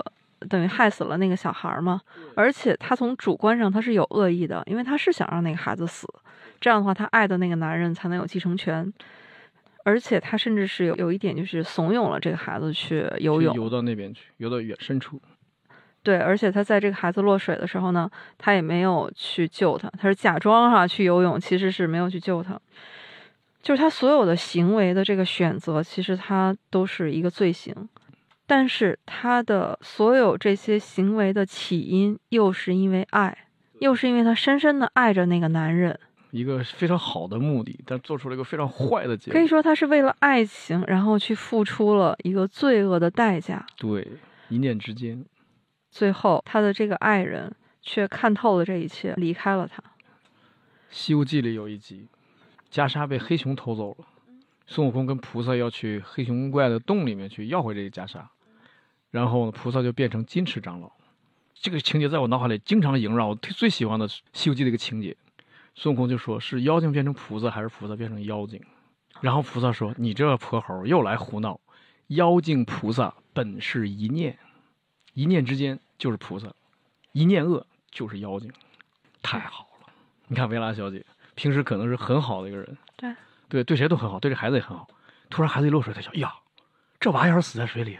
[0.48, 2.00] 等于害死了那个小孩嘛。
[2.34, 6.08] 而且他从主观上他是有恶意的，因为他是想让那个孩子死，
[6.60, 8.92] 这样的话他爱的那个男人才能有继承权。
[9.84, 15.20] 而且他甚至是有有一点就是怂恿了这个孩子去游泳，游到那边去，游到远深处。
[16.02, 22.60] 对，而且他在这个孩子落水的时候呢，他也没有去救他，他是假装哈去游泳，其实是没有去救他。
[23.62, 27.88] 就是他所有的行为的这个选择，其实他都是一个罪行，
[28.44, 33.46] 但是他的所有这些行为的起因，又是因为爱，
[33.78, 35.96] 又是因为他深深的爱着那个男人，
[36.32, 39.38] 一个非常好的目的，但做出了一个非常坏的结果。
[39.38, 43.64] 可以说他是为了爱情，然后去付出了一个罪恶的代价。
[43.76, 44.08] 对，
[44.48, 45.24] 一念之间。
[45.92, 49.82] 最后，他的这个爱人却看透了这一切，离开了他。
[50.88, 52.08] 《西游记》里有一集，
[52.72, 54.06] 袈裟被黑熊偷走了，
[54.66, 58.22] 孙悟空跟菩萨要去黑熊怪的洞里面去要回这个袈裟，
[59.10, 60.90] 然后呢，菩萨就变成金翅长老。
[61.54, 65.14] 这个情节在我脑海里经常萦绕，我最最喜欢的《西游记》的一个情节。
[65.74, 68.58] 孙悟空就说：“是妖精变成菩萨，还是菩萨变成妖精？”
[69.20, 71.60] 然后菩萨说：“你这泼猴又来胡闹！
[72.08, 74.38] 妖精菩萨本是一念，
[75.14, 76.48] 一念之间就是菩萨，
[77.12, 78.52] 一念恶就是妖精。”
[79.22, 79.92] 太好了！
[80.26, 81.04] 你看维拉小姐
[81.34, 83.14] 平时可能是很好的一个人，对
[83.48, 84.88] 对，对谁都很好，对这孩子也很好。
[85.30, 86.34] 突然孩子一落水，她想：“呀，
[86.98, 87.98] 这娃要是死在水里，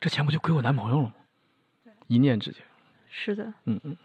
[0.00, 1.14] 这钱不就归我男朋友了吗？”
[2.08, 2.62] 一念之间，
[3.08, 3.96] 是的，嗯嗯，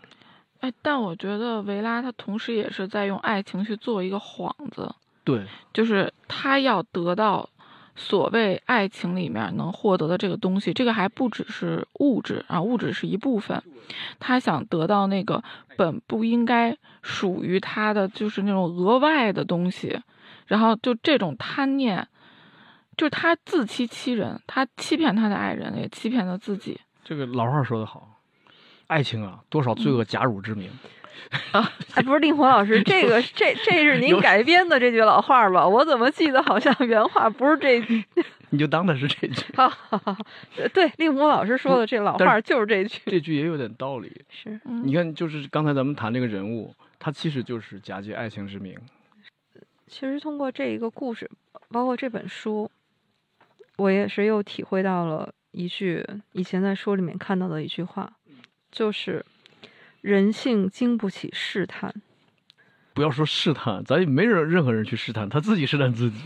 [0.59, 7.49] 哎，但我觉得维拉她同时也是在用爱情去做一个幌子，对，就是她要得到
[7.99, 13.61] 所谓爱情里面能获得的这个东西，这个还不只是物质啊，物质是一部分，
[14.19, 15.43] 他想得到那个
[15.75, 19.99] 本不应该属于他的，就是那种额外的东西，
[20.45, 22.07] 然后就这种贪念，
[22.95, 26.79] 就是他自欺欺人，他欺骗他的爱人，也欺骗了自己。
[27.03, 28.19] 这个老话说得好，
[28.85, 30.69] 爱情啊，多少罪恶假汝之名。
[31.95, 35.67] 哎，不是令狐老师，这个这这是您改编的这句老话吧？
[35.67, 38.03] 我怎么记得好像原话不是这句？
[38.49, 40.17] 你就当它是这句，好好好，
[40.73, 43.01] 对，令狐老师说的这老但话就是这句。
[43.05, 44.09] 这句也有点道理。
[44.29, 48.77] 是，嗯，你看，就是刚才咱们谈这个人物，他其实就是假借爱情之名。
[49.87, 51.29] 其实通过这一个故事，
[51.69, 52.71] 包括这本书，
[53.75, 58.13] 我也是又体会到了一句以前在书里面看到的一句话，
[58.71, 59.25] 就是
[60.07, 61.93] 人性经不起试探。
[62.93, 66.21] 不要说试探，咱也没人任何人去试探，他自己试探自己。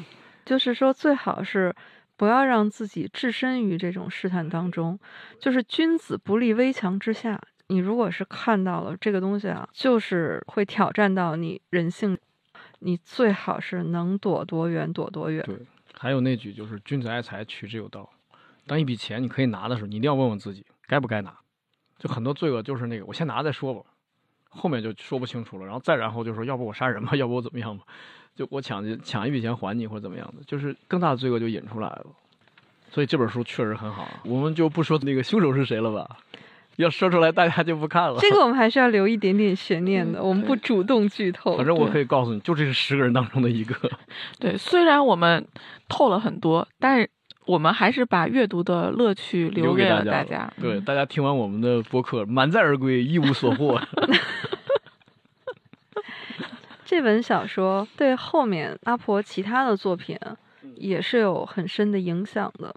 [0.45, 1.75] 就是说，最好是
[2.15, 4.99] 不要让自己置身于这种试探当中。
[5.39, 7.41] 就是君子不立危墙之下。
[7.69, 12.15] 你如果是看到了这个东西啊，就是会挑战到你人性，
[12.79, 15.43] 你最好是能躲多远躲多远。
[15.43, 15.57] 对，
[15.97, 18.07] 还有那句就是“君子爱财，取之有道”。
[18.67, 21.35] 当一笔钱你可以拿的时候，你一定要问问自己该不该拿。
[22.01, 23.81] 就很多罪恶就是那个，我先拿再说吧，
[24.49, 27.83] 后面就说不清楚了，然后再然后就说，要不我杀人吧，要不我怎么样吧，
[28.35, 32.07] 就我抢去抢一笔钱还你或者怎么样的，就是更大的罪恶就引出来了。
[32.89, 36.17] 所以这本书确实很好，啊我们就不说那个凶手是谁了吧，
[36.77, 38.17] 要说出来大家就不看了。
[38.19, 41.55] 这个我们还是要留一点点悬念的，嗯我们不主动剧透。
[41.55, 43.75] 反正我可以告诉你，就这是十个人当中的一个。
[44.39, 45.47] 对，虽然我们
[45.87, 47.07] 透了很多，但是
[47.51, 50.53] 我们还是把阅读的乐趣留给大家了了大家。
[50.61, 53.77] 对，嗯大家听完我们的播客，满载而归，一无所获。
[56.85, 60.17] 这本小说对后面阿婆其他的作品
[60.75, 62.73] 也是有很深的影响的。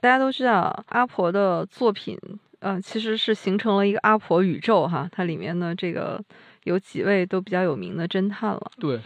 [0.00, 2.16] 大家都知道，阿婆的作品，
[2.60, 5.08] 呃，其实是形成了一个阿婆宇宙哈。
[5.10, 6.22] 它里面呢，这个
[6.62, 8.70] 有几位都比较有名的侦探了。
[8.78, 9.00] 对，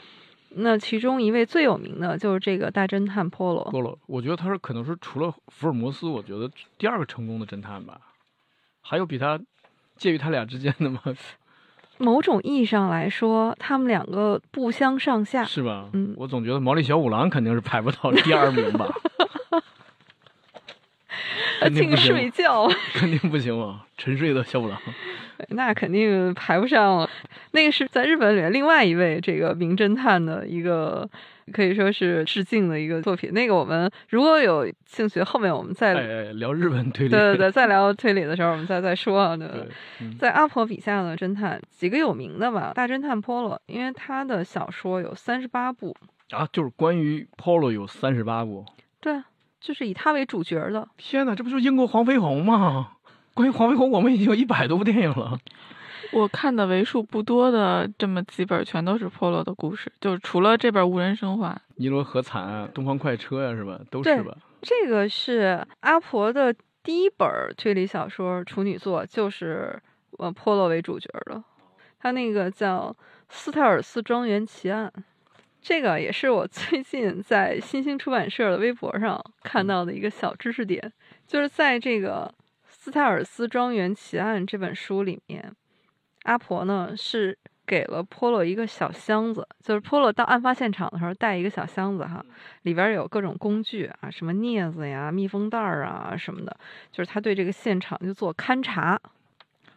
[0.57, 3.65] 那其中一位最有名的就是这个大侦探波罗。
[3.71, 3.99] 波罗。
[4.07, 8.01] 我觉得他是可能是除了福尔摩斯，我觉得第二个成功的侦探吧。
[8.81, 9.39] 还有比他
[9.97, 11.01] 介于他俩之间的吗？
[11.99, 15.45] 某种意义上来说，他们两个不相上下。
[15.45, 15.89] 是吧？
[15.93, 18.89] 嗯我总觉得毛利小五郎肯定是排不到第二名吧。
[21.69, 22.69] 肯定净睡觉。
[22.95, 23.85] 肯定不行啊！
[23.99, 24.81] 沉睡的小五郎，
[25.51, 27.11] 那肯定排不上了。
[27.53, 31.09] 那个是在日本里面另外一位这个名侦探的一个，
[31.53, 33.33] 可以说是致敬的一个作品。
[33.35, 39.37] 那个我们如果有兴趣，后面我们再、哎哎，聊日本推理，对对对，再聊推理的时候，我们再再说啊。
[39.37, 39.69] 对对对，
[40.01, 45.95] 嗯在阿婆笔下的侦探几个有名的吧，大侦探 Polo，因为他的小说有三十八部，
[46.31, 48.65] 啊，就是关于 Polo 有三十八部。
[49.01, 49.15] 对，
[49.61, 50.89] 就是以他为主角的。
[50.97, 52.93] 天哪，这不就是英国黄飞鸿吗？
[53.35, 55.39] 关于黄飞鸿，我们已经有一百多部电影了。
[56.13, 61.55] 我看的为数不多的这么几本，全都是 Polo 的故事，就是除了这本《无人生还》。
[61.77, 63.79] 尼罗河惨啊，东方快车呀、是吧？
[63.91, 64.37] 都是吧？
[64.63, 66.53] 这个是阿婆的
[66.83, 69.81] 第一本推理小说处女作，就是
[70.19, 71.43] 呃 Polo 为主角的，
[72.01, 72.95] 他那个叫
[73.29, 74.93] 《斯泰尔斯庄园奇案》，
[75.63, 80.93] 这个也是我最近在新兴出版社的微博上看到的一个小知识点，
[81.27, 82.33] 就是在这个
[82.69, 85.53] 《斯泰尔斯庄园奇案》这本书里面，
[86.25, 87.39] 阿婆呢是。
[87.67, 92.21] 给了波洛一个小箱子，就是波洛到案发现场的时候带一个小箱子哈，
[92.63, 96.57] 里边有各种工具啊，什么镊子呀、密封袋儿啊什么的，
[96.91, 99.01] 就是他对这个现场就做勘察。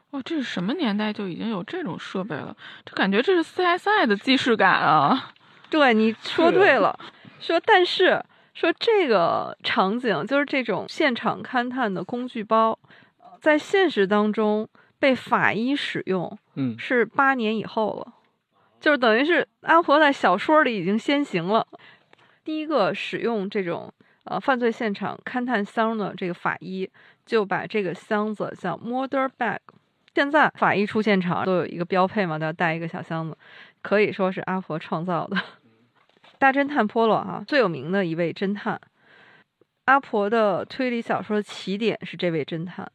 [0.09, 2.57] 哇，这是什么年代就已经有这种设备了？
[2.83, 5.31] 这感觉这是 CSI 的既视感啊！
[5.73, 6.95] 对，你说对了，
[7.39, 12.77] 说但是说这个场景就是这种现场勘探的工具包，
[13.41, 14.69] 在现实当中
[14.99, 18.13] 被法医使用嗯，是八年以后了，
[18.79, 21.65] 就是等于是阿婆在小说里已经先行了。
[22.43, 23.91] 第一个使用这种
[24.25, 26.87] 呃犯罪现场勘探箱的这个法医，
[27.25, 29.57] 就把这个箱子叫 murder bag。
[30.13, 33.35] 现在法医出现场都有一个标配嘛，都要带一个小箱子，
[33.81, 35.35] 可以说是阿婆创造的。
[36.43, 38.77] 大侦探波洛哈、最有名的一位侦探，
[39.85, 42.85] 阿婆的推理小说的起点是这位侦探。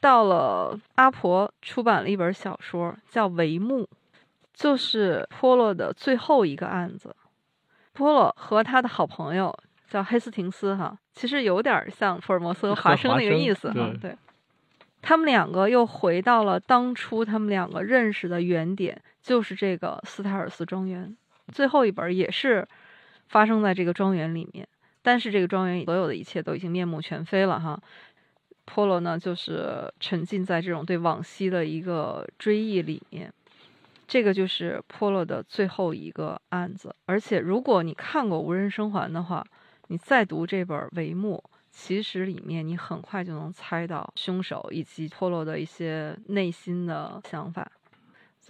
[0.00, 3.84] 到了阿婆出版了一本小说，叫《帷幕》，
[4.52, 7.14] 就是波洛的最后一个案子。
[7.92, 9.56] 波洛和他的好朋友
[9.88, 13.88] 叫黑斯廷斯哈，其实有点像福尔摩斯和华生那个意思哈。
[14.02, 14.16] 对，
[15.00, 21.16] 他们两个又回到了当初他们两个认识的原点，就是这个斯泰尔斯庄园。
[21.52, 22.64] 最后一本也是
[23.30, 24.66] 发生在这个庄园里面，
[25.02, 27.80] 但是这个庄园所有的一切都已经面目全非了哈。
[28.64, 33.32] 波罗呢，就是沉浸在这种对往昔的一个追忆里面。
[34.08, 39.46] 这个就是波罗的最后一个案子，而且如果你看过《无人生还》的话，
[39.86, 47.70] 你再读这本《帷幕》，其实里面你很快就能猜到凶手以及波罗的一些内心的想法。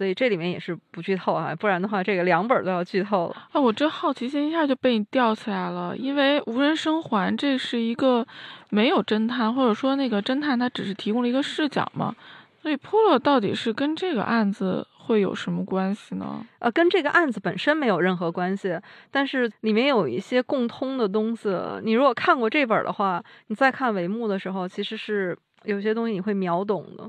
[0.01, 3.35] 所以这里面也是不剧透啊，不然的话，这个两本都要剧透了。
[3.51, 8.25] 啊，我这好奇心一下就被你吊起来了，因为无人生还这是一个
[8.71, 12.15] 没有侦探，或者说那个侦探他只是提供了一个视角嘛，
[12.63, 16.43] 所以 Polo 到底是跟这个案子会有什么关系呢？
[16.57, 18.75] 呃，跟这个案子本身没有任何关系，
[19.11, 21.47] 但是里面有一些共通的东西。
[21.83, 27.07] 你如果看过这本的话，你再看帷幕的时候，其实是有些东西你会秒懂的。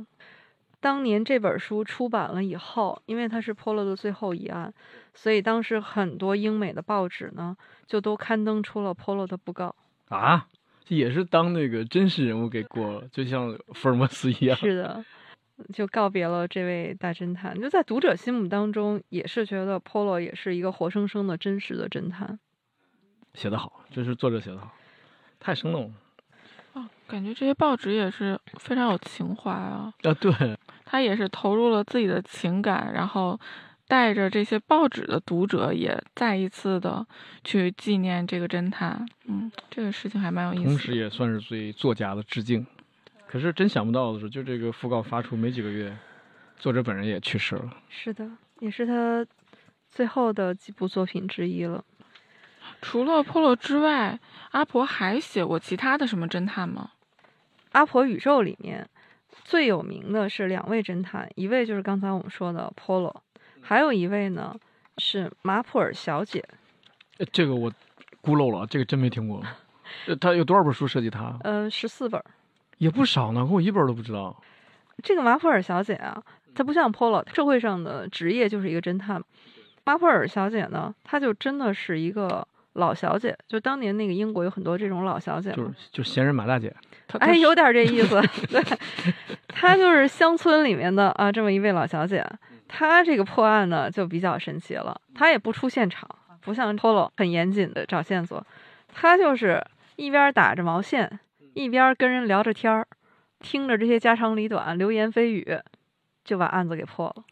[0.83, 4.75] 当年这本书出版了以后，因为它是 Polo 的最后一案，
[5.15, 7.57] 所以当时很多英美的报纸呢，
[7.87, 9.73] 就都刊登出了 Polo 的布告。
[10.09, 10.49] 啊，
[10.85, 14.57] 这也是当那个真实人物给过了，就像福尔摩斯一样。
[14.59, 15.05] 是的，
[15.73, 17.59] 就告别了这位大侦探。
[17.61, 22.41] 就在读者心目当中，也是觉得 Polo 也是一个活生生的真实的侦探。
[23.35, 24.75] 写得好，这是作者写得好，
[25.39, 26.02] 太生动了啊，
[27.13, 30.15] 感觉这些报纸也是非常有情怀啊，啊！
[30.15, 33.39] 对，他也是投入了自己的情感，然后
[33.87, 37.07] 带着这些报纸的读者也再一次的
[37.45, 39.07] 去纪念这个侦探。
[39.27, 40.79] 嗯，这个事情还蛮有意思的。
[40.79, 42.67] 时也算是对作家的致敬。
[43.27, 45.95] 可是真想不到的是，就这个讣告发出没几个月，
[46.57, 47.71] 作者本人也去世了。
[47.91, 48.27] 是的，
[48.61, 49.27] 也是他
[49.91, 51.85] 最后的几部作品之一了。
[52.81, 54.19] 除了 Polo 之外，
[54.53, 56.93] 阿婆还写过其他的什么侦探吗？
[57.73, 58.89] 阿婆宇宙里面
[59.45, 63.15] 最有名的是两位侦探，一位就是刚才我们说的 Polo，
[63.61, 64.55] 还有一位呢
[64.99, 66.45] 是马普尔小姐。
[67.19, 67.73] 呃这个我
[68.21, 69.43] 孤陋了，这个真没听过。
[70.07, 71.37] 呃他有多少本书涉及他？
[71.43, 72.25] 呃，十四本儿。
[72.79, 74.43] 也不少呢，我一本都不知道。
[75.03, 76.23] 这个马普尔小姐啊，
[76.55, 79.23] 她不像 Polo，社会上的职业就是一个侦探。
[79.85, 86.75] 马普尔小姐呢，她就真的是一个老小姐，就当年那个英国有很多这种老小姐就是，就是闲人马大姐，
[87.19, 88.21] 哎，有点这意思。
[88.49, 88.63] 对，
[89.49, 92.25] 她就是乡村里面的啊，这么一位老小姐。
[92.67, 94.99] 她这个破案呢，就比较神奇了。
[95.15, 96.09] 她也不出现场，
[96.41, 98.43] 不像 Polo 很严谨的找线索，
[98.95, 99.63] 她就是
[99.97, 101.21] 一边打着毛线，
[101.53, 102.87] 一边跟人聊着天儿，
[103.41, 105.59] 听着这些家长里短、流言蜚语，
[106.25, 107.25] 就把案子给破了。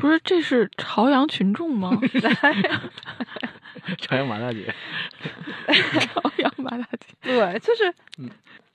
[0.00, 1.92] 不是，这是朝阳群众吗？
[3.98, 4.74] 朝阳马大姐。
[6.00, 7.06] 朝阳马大姐。
[7.22, 8.28] 对，就是嗯，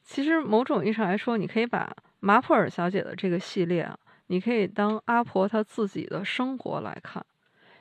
[0.03, 3.97] 其实某种意义上来说，你可以把马普尔小姐的这个系列啊，
[4.27, 7.23] 你可以当阿婆她自己的生活来看，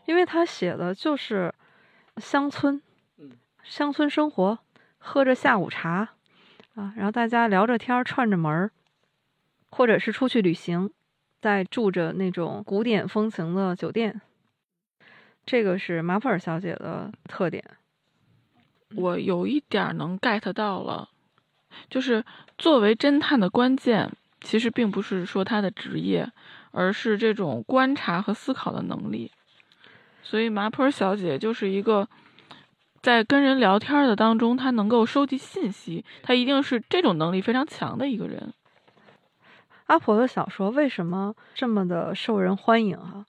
[0.05, 1.53] 因为她写的就是
[2.19, 2.81] 乡村，
[3.63, 4.59] 乡村生活，
[4.99, 6.11] 喝着下午茶
[6.75, 8.71] 啊，然后大家聊着天儿，串着门儿，
[9.71, 10.91] 或者是出去旅行，
[11.41, 14.21] 在住着那种古典风情的酒店。
[15.51, 17.65] 这个是马普尔小姐的特点。
[18.95, 21.09] 我有一点能 get 到了，
[21.89, 22.23] 就是
[22.59, 26.31] 作为侦探的关键，其实并不是说他的职业，
[26.71, 29.33] 而是这种观察和思考的能力。
[30.23, 32.07] 所以马普尔小姐就是一个
[33.01, 38.53] 在跟人聊天的当中，她能够收集信息，她一定是这种能力非常强的一个人。
[39.87, 43.25] 阿婆的小说为什么这么的受人欢迎啊？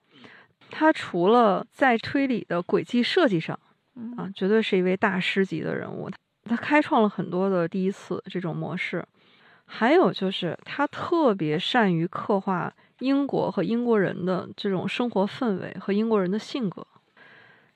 [0.70, 3.60] 他除了在推理的轨迹设计上
[3.96, 6.10] 嗯啊，绝对是一位大师级的人物，
[6.46, 9.06] 他开创了很多的第一次这种模式。
[9.66, 16.86] 还有就是他特别善于刻画英国和英国人的这种生活氛围和英国人的性格。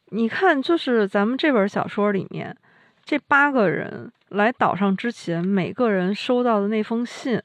[0.05, 2.55] 你看，就是咱们这本小说里面，
[3.03, 7.41] 这八个人来岛上之前，每个人收到的那封信，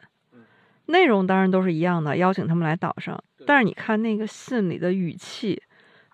[0.87, 5.63] 内容当然都是一样的，邀请他们来岛上，但是你看那个信里的语气、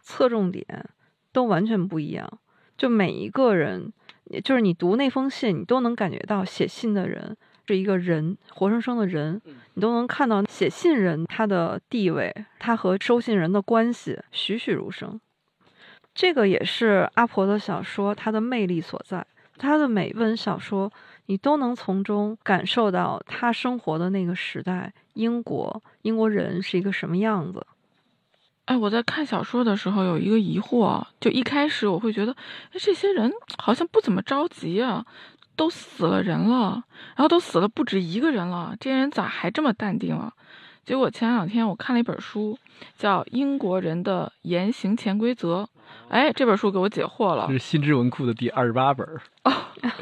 [0.00, 0.64] 侧重点
[1.32, 2.30] 都完全不一样。
[2.78, 3.92] 就每一个人，
[4.44, 9.42] 就是你读那封信，你都能感觉到写信的人是一个人，活生生的人，
[9.74, 15.20] 你都能看到写信人他的地位，他和收信人的关系栩栩如生。
[16.14, 19.26] 这个也是阿婆的小说它的魅力所在，
[19.58, 20.92] 她的每本小说。
[21.26, 27.66] 你都能从中感受到他生活的那个时代，英国英国人是一个什么样子。
[28.66, 32.32] 哎，我在看小说的时候有一个疑惑，就一开始我会觉得，
[32.72, 35.04] 哎，这些人好像不怎么着急啊，
[35.54, 36.82] 都死了人了，
[37.14, 40.32] 然后都死了不止一个人了，这些人咋还这么淡定了？
[40.84, 42.58] 结果前两天我看了一本书，
[42.98, 45.62] 叫《英国人的言行潜规则》。
[46.08, 47.46] 哎，这本书给我解惑了。
[47.48, 49.06] 这是新知文库的第二十八本
[49.44, 49.52] 哦，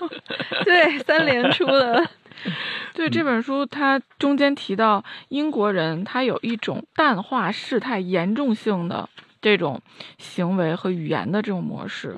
[0.65, 2.09] 对，三联出的。
[2.95, 9.09] 对这本书，它中间提到英国人他有一种淡化事态严重性的
[9.41, 9.81] 这种
[10.19, 12.17] 行为和语言的这种模式。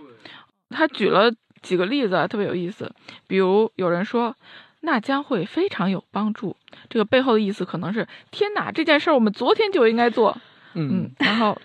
[0.70, 2.92] 他举了几个例子，特别有意思。
[3.26, 4.36] 比如有人说，
[4.80, 6.56] 那将会非常有帮助。
[6.88, 10.36] 这个背后的意思可能是：天哪，这件事儿我们昨天就应该做。
[10.74, 11.60] 嗯，然后。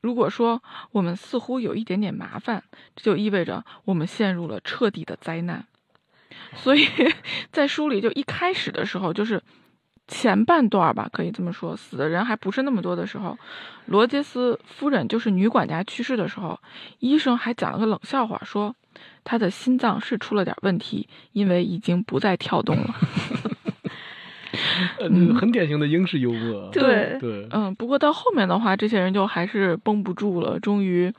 [0.00, 0.62] 如果说
[0.92, 2.62] 我们似乎有一点点麻烦，
[2.94, 5.66] 这就意味着我们陷入了彻底的灾难。
[6.62, 6.86] 所以
[7.50, 9.40] 在书里，就一开始的时候，就是
[10.06, 13.36] 前半段吧，可以这么说，死的人还不是那么多的时候，
[13.86, 16.58] 罗杰斯夫人就是女管家去世的时候，
[16.98, 18.74] 医生还讲了个冷笑话，说
[19.24, 22.94] 她的心脏是出了点问题，因为已经不再跳动了。
[25.00, 26.70] 嗯，很典型的英式幽默。
[26.72, 31.12] 对对，嗯，不过到后面的话，这些人就还是绷不住了，终于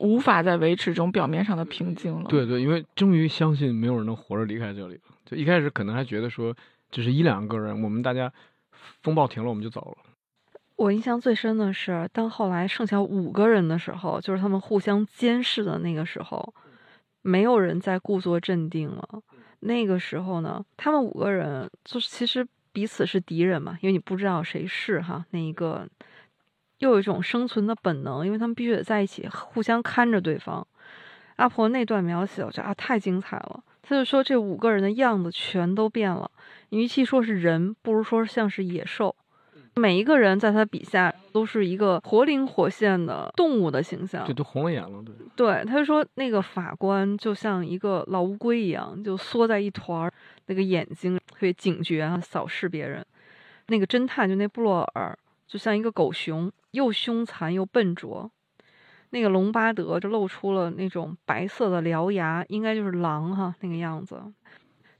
[0.00, 2.24] 无法再维持这种表面上的平静了。
[2.28, 5.00] 对对，因为终于相信没有人能活着离开这里了。
[5.24, 6.54] 就一开始可能还觉得说
[6.90, 8.32] 只是一两个人，我们大家
[9.02, 10.04] 风暴停了我们就走了。
[10.76, 16.54] 我印象最深的是，当后来剩下五个人的时候，就是他们互相监视的那个时候，
[17.20, 19.06] 没有人再故作镇定了。
[19.60, 25.22] 那个时候呢，他们五个人就是其实彼此是敌人嘛，因为你不知道谁是哈。
[25.32, 25.86] 那一个
[26.80, 30.66] 又有一种生存的本能，因为他们必须得在一起，互相看着对方。
[31.36, 33.62] 阿婆那段描写，我觉得啊太精彩了。
[33.80, 36.30] 他就说这五个人的样子全都变了，
[36.68, 39.16] 与其说是人，不如说像是野兽。
[39.76, 45.14] 每一个人在他笔下都是一个活灵活现的动物的形象，这都红了眼了，对。
[45.36, 50.12] 对，他就说那个法官就像一个老乌龟一样，就缩在一团儿，
[50.46, 53.04] 那个眼睛特别警觉啊，扫视别人。
[53.68, 55.16] 那个侦探就那布洛尔，
[55.46, 58.30] 就像一个狗熊，又凶残又笨拙。
[59.10, 64.22] 那个隆巴德就露出了那种白色的獠牙，应该就是狼哈那个样子。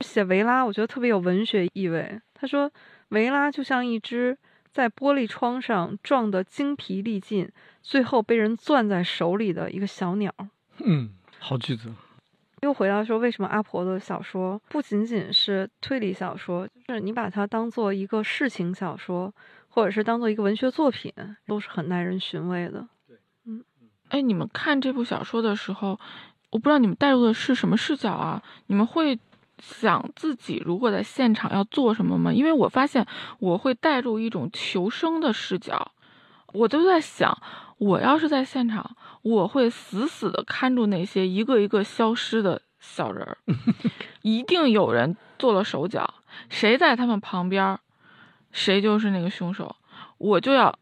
[0.01, 2.19] 写维拉，我觉得特别有文学意味。
[2.33, 2.71] 他说
[3.09, 4.37] 维拉就像一只。
[4.73, 7.51] 在玻璃窗上撞得精疲力尽，
[7.81, 10.33] 最后被人攥在手里的一个小鸟。
[10.77, 11.09] 嗯，
[11.39, 11.93] 好句子。
[12.61, 19.33] 又回到说，为什么阿婆的小说不仅仅是推理小说，就是你把它当做一个事情小说，
[19.71, 21.11] 或者是当做一个文学作品，
[21.47, 22.87] 都是很耐人寻味的。
[23.07, 23.17] 对，
[23.47, 23.63] 嗯，
[24.09, 25.99] 哎，你们看这部小说的时候，
[26.51, 28.43] 我不知道你们带入的是什么视角啊？
[28.67, 29.17] 你们会？
[29.63, 32.33] 想自己如果在现场要做什么吗？
[32.33, 33.05] 因为我发现
[33.37, 35.91] 我会带入一种求生的视角，
[36.51, 37.37] 我就在想，
[37.77, 43.37] 我要是在现场，我会死死的看住那些一个一个消失的小人儿，
[44.23, 46.11] 一定有人做了手脚，
[46.49, 47.77] 谁在他们旁边，
[48.51, 49.75] 谁就是那个凶手，
[50.17, 50.77] 我就要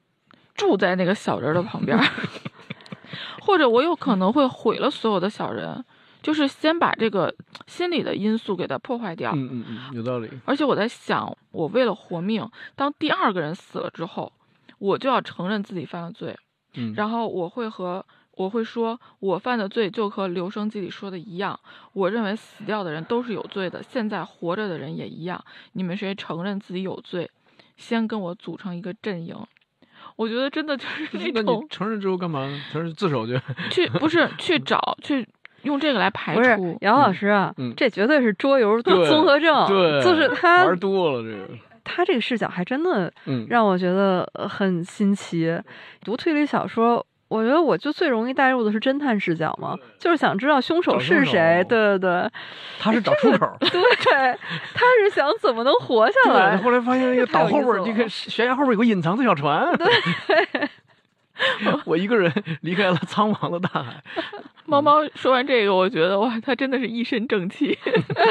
[0.56, 1.98] 住在那个小人的旁边，
[3.42, 5.84] 或者我有可能会毁了所有的小人。
[6.22, 7.34] 就是先把这个
[7.66, 9.32] 心理的因素给它破坏掉。
[9.34, 10.30] 嗯嗯嗯，有道理。
[10.44, 12.46] 而且我在想，我为了活命，
[12.76, 14.34] 当第二个人死了之后，
[14.80, 16.38] 我就要承认自己犯了罪。
[16.74, 21.58] 嗯，然后我会和我会说，我犯的罪就和留声机里说的一样。
[21.94, 25.42] 我认为死掉的人都是有罪的，现在活着的人也一样。
[25.72, 27.32] 你们谁承认自己有罪，
[27.80, 29.36] 先跟我组成一个阵营。
[30.16, 32.62] 我觉得真的就是那种承认之后干嘛呢？
[32.72, 33.40] 承认自首去？
[33.72, 35.28] 去不是去找去。
[35.64, 41.50] 用这个来排除，不是杨老师啊，这绝对是桌游综合症，对，就是他玩多了这个，
[41.84, 43.12] 他这个视角还真的
[43.50, 45.62] 让我觉得很新奇。
[46.00, 52.30] 读推理小说，我觉得我就最容易带入的是侦探视角嘛，就是想知道凶手是谁，对对对，
[52.80, 53.70] 他是找出口，对，
[54.74, 56.58] 他是想怎么能活下来。
[56.58, 60.70] 后来发现那个岛后边，那个悬崖后边有个隐藏的小船，对。
[61.86, 62.30] 我一个人
[62.64, 64.04] 离开了苍茫的大海。
[64.68, 67.80] 猫猫说完这个，我觉得哇，他真的是一身正气，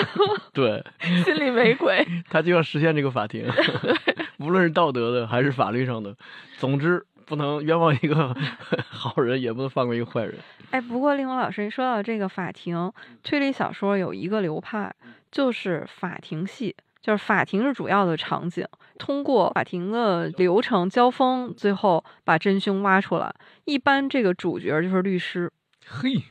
[0.53, 0.85] 对，
[1.25, 2.07] 心里没鬼。
[2.29, 3.47] 他就要实现这个法庭，
[4.39, 6.15] 无论是道德的还是法律上的，
[6.59, 8.35] 总之不能冤枉一个
[8.89, 10.37] 好人，也不能放过一个坏人。
[10.71, 12.93] 哎，不过令狐老师一说到这个法庭
[13.23, 14.93] 推理小说，有一个流派
[15.31, 18.67] 就是法庭戏，就是法庭是主要的场景，
[18.99, 23.35] 通过法庭的流程交锋，最后把真凶挖出来。
[23.65, 25.51] 一般这个主角就是律师。
[25.87, 26.23] 嘿，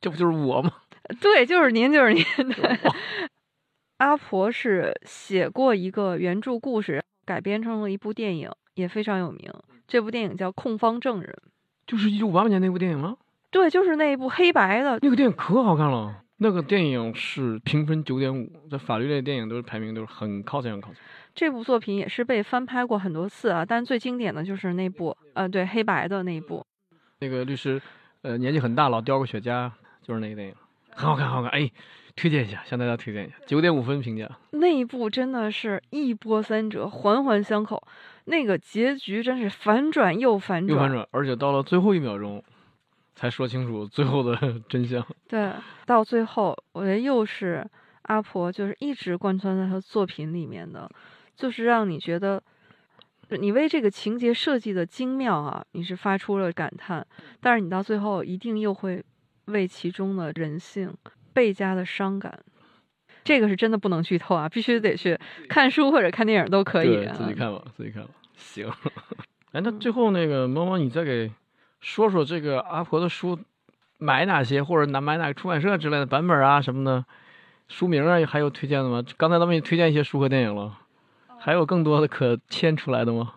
[0.00, 0.72] 这不就是我吗？
[1.20, 2.24] 对，就是您，就是您。
[2.54, 2.78] 对，
[3.98, 9.52] 阿婆是写过一个原著故事，改编成了一部电影，也非常有名。
[9.94, 11.32] 这部电影叫《控方证人》，
[11.86, 13.16] 就是一九五八年那部电影吗？
[13.52, 14.98] 对，就是那一部黑白的。
[15.00, 20.96] 那个电影可好看了，那个电影是评分九点五，在法律类电影都是排名都是很靠前，很靠前。
[21.32, 26.66] 这部作品也是被翻拍过很多次啊，但最经典的就是那部，呃，对，黑白的那一部。
[27.20, 27.80] 那个律师，
[28.22, 29.70] 呃，年纪很大，老叼个雪茄，
[30.02, 30.54] 就是那个电影，
[30.90, 31.52] 很好看，很好看。
[31.52, 31.70] 哎，
[32.16, 34.30] 推荐一下，向大家推荐一下，九点五分评价。
[34.52, 37.82] 那一部真的是一波三折，环环相扣，
[38.24, 42.42] 那个结局真是反转又反转，又反转，而且到了最后一秒钟。
[43.16, 44.36] 才说清楚最后的
[44.68, 45.00] 真相。
[45.28, 45.52] 对，
[45.86, 47.64] 到最后，我觉得又是
[48.02, 50.90] 阿婆，就是一直贯穿在她作品里面的，
[51.36, 52.42] 就是让你觉得，
[53.28, 57.06] 你为这个情节设计的精妙啊，你是发出了感叹，
[57.40, 59.00] 但是你到最后一定又会
[59.44, 60.92] 为其中的人性
[61.34, 62.38] 倍加的伤感。
[63.24, 67.06] 这个是真的不能剧透啊，必须得去看书或者看电影都可以。
[67.08, 68.08] 自己看吧，自己看吧。
[68.36, 68.70] 行。
[69.52, 71.30] 哎，那最后那个猫猫，你再给。
[71.80, 73.38] 说说这个阿婆的书，
[73.98, 77.04] 买哪些或者哪买哪个出版社之类的版本啊什么的，
[77.68, 79.04] 书名啊还有推荐的吗？
[79.18, 80.78] 刚才咱们也推荐一些书和电影了，
[81.38, 83.34] 还有更多的可签出来的吗？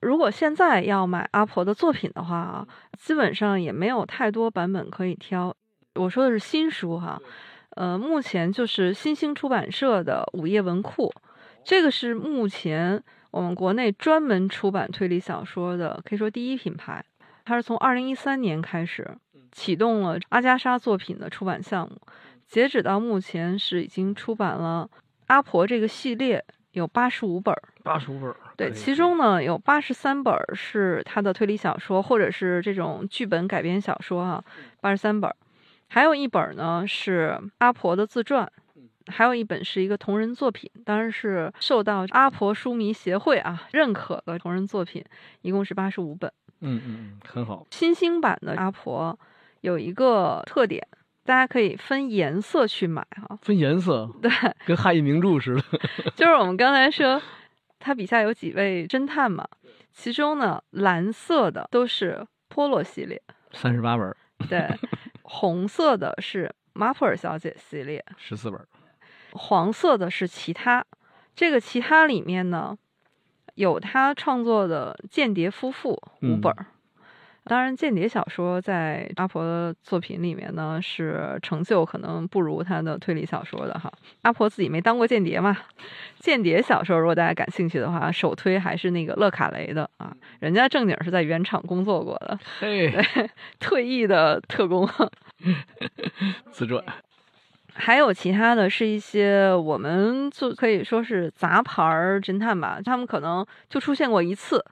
[0.00, 2.66] 如果现在要买阿婆的作品的话啊，
[2.98, 5.54] 基本上也没有太多版本可以挑。
[5.94, 7.20] 我说的是新书哈，
[7.70, 11.12] 呃，目前就是新兴出版社的午夜文库，
[11.62, 17.04] 这个是目前我们国内专门出版推理小说的，可以说第一品牌。
[17.44, 19.06] 它是从二零一三年开始
[19.52, 22.00] 启动了阿加莎作品的出版项目，
[22.48, 24.88] 截止到目前是已经出版了
[25.26, 26.42] 阿婆这个系列
[26.72, 34.42] 有八十五本，八十五本，对，其中呢有八十三本是他的推理小说或者是这种剧本改编小说啊，
[34.80, 35.30] 八十三本，
[35.94, 38.50] 还有一本呢是阿婆的自传，
[39.06, 45.04] 还有一本是一个同人作品，当然是受到阿婆书迷协会啊认可的同人作品，
[45.42, 46.28] 一共是八十五本。
[46.62, 47.64] 嗯嗯嗯，很好。
[47.70, 49.16] 新兴版的阿婆
[49.60, 50.84] 有一个特点，
[51.24, 53.38] 大家可以分颜色去买哈。
[53.42, 54.10] 分颜色？
[54.20, 54.28] 对，
[54.66, 55.62] 跟汉译名著似的。
[56.16, 57.22] 就是我们刚才说，
[57.78, 59.46] 他笔下有几位侦探嘛，
[59.92, 63.22] 其中呢，蓝色的都是波洛系列，
[63.52, 64.12] 三十八本。
[64.48, 64.68] 对，
[65.24, 68.60] 红色的是马普尔小姐系列，十四本。
[69.32, 70.86] 黄色的是其他，
[71.34, 72.78] 这个其他里面呢。
[73.56, 75.96] 有他创作的《间谍夫妇》
[76.28, 76.66] 五本儿，
[77.46, 83.92] 当然，间谍小说在阿婆的作品里面呢是成就可能不如他的推理小说的哈。
[84.22, 85.54] 阿婆自己没当过间谍嘛，
[86.18, 90.10] 间谍小说如果大家感兴趣的话，首推还是那个勒卡雷的啊，
[90.40, 92.90] 人家正经是在原厂工作过的， 嘿，
[93.60, 94.88] 退役的特工，
[96.50, 96.82] 自传。
[97.76, 101.82] 还有其他的是一些我们就可以说是杂牌
[102.22, 104.64] 侦探吧，他们可能就出现过一次，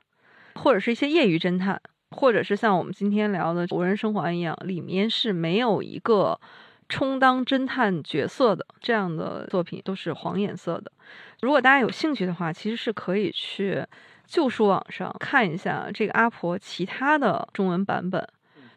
[0.54, 1.80] 或者是一些业余侦探，
[2.12, 6.38] 或者是像我们今天聊的《无人生还》一样，里面是没有一个
[6.88, 10.92] 充当侦探角色的这样的作品，都是黄颜色的。
[11.40, 13.84] 如果大家有兴趣的话，其实是可以去
[14.26, 18.26] 旧书网上看一下这个阿婆其他的中文版本。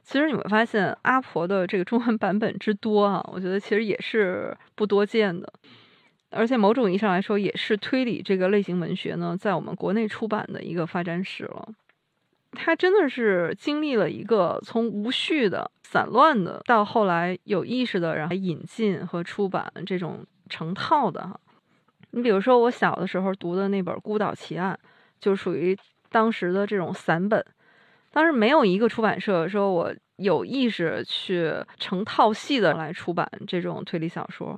[0.03, 5.52] 其实你会发现，阿婆的这个中文版本之多啊，我觉得其实也是不多见的，
[6.30, 11.68] 而且某种意义上来说，也是推理这个类型文学呢，在我们国内出版的一个发展史了。
[12.56, 21.40] 它真的是经历了一个从无序的、散乱的，到后来有意识的，然后引进和出版这种成套的哈。
[22.11, 24.80] 你比如说，我小的时候读的那本《孤岛奇案》，
[25.19, 25.77] 就属于
[26.10, 27.45] 当时的这种散本。
[28.11, 34.57] 当时没有一个出版社说我有意识去成套系的来出版这种推理小说。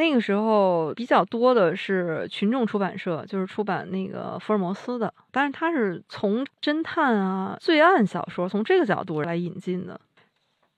[0.00, 5.12] 那个时候比较多的是群众出版社，就是出版那个福尔摩斯的。
[5.30, 10.00] 但是它是从侦探啊、罪案小说从这个角度来引进的。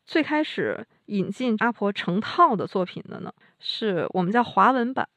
[0.04, 5.08] 最开始引进阿婆成套的作品的呢，是我们叫华文版，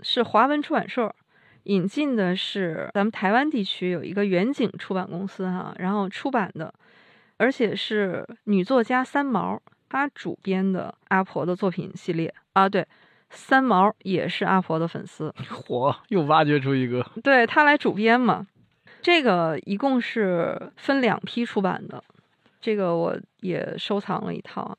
[0.00, 1.14] 是华文出版社
[1.62, 6.74] 引进的是咱们台湾地区有一个远景出版公司哈，然后出版的，
[7.36, 12.84] 而且是女作家三毛她主编的阿婆的作品系列啊，对，
[13.30, 18.46] 三毛也是阿婆的粉丝， 火，又挖掘出一个，对他来主编嘛。
[19.00, 22.02] 这个一共是分两批出版的，
[22.60, 24.76] 这个我也收藏了一套。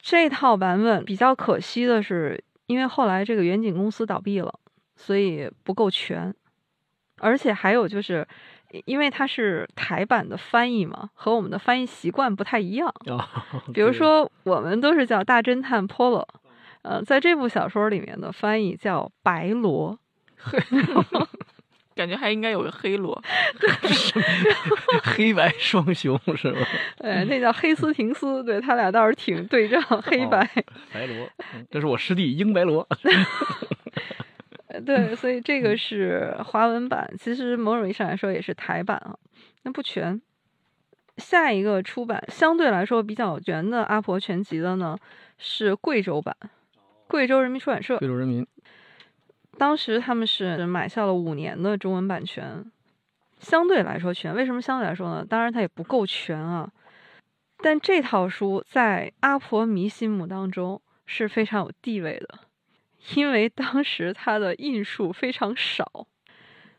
[0.00, 4.52] 这套版本比较可惜的是，因为后来这个远景公司倒闭了，
[4.96, 6.34] 所以不够全。
[7.20, 8.26] 而且还有就是，
[8.84, 12.92] 因为它是台版的翻译嘛，和我们的翻译习惯不太一样。
[13.06, 16.26] 啊，比如，说，我们都是叫大侦探 Polo，
[16.82, 19.98] 呃，在这部小说里面的翻译叫白罗。
[21.94, 23.22] 感觉还应该有个黑罗。
[25.04, 26.60] 黑白双雄是吧？
[26.98, 30.40] 哎，那叫黑斯廷斯，对他俩倒是挺对仗，黑白。
[30.92, 32.88] 白罗，嗯这是我师弟英白罗。
[34.68, 39.14] 呃对，所以这个是华文版，其实某种意义上来说也是台版啊，
[39.64, 40.20] 那不全。
[41.18, 44.96] 下一个出版相对来说比较全的《阿婆全集》的呢，
[45.36, 46.34] 是贵州版，
[47.12, 47.98] 贵州人民出版社。
[47.98, 48.46] 贵州人民，
[49.58, 52.64] 当时他们是买下了五年的中文版权，
[53.38, 54.34] 相对来说全。
[54.34, 55.22] 为什么相对来说呢？
[55.22, 56.72] 当然它也不够全啊。
[57.58, 62.38] 但这套书在阿婆迷心目当中是非常有地位的，
[63.14, 66.06] 因为当时它的印数非常少，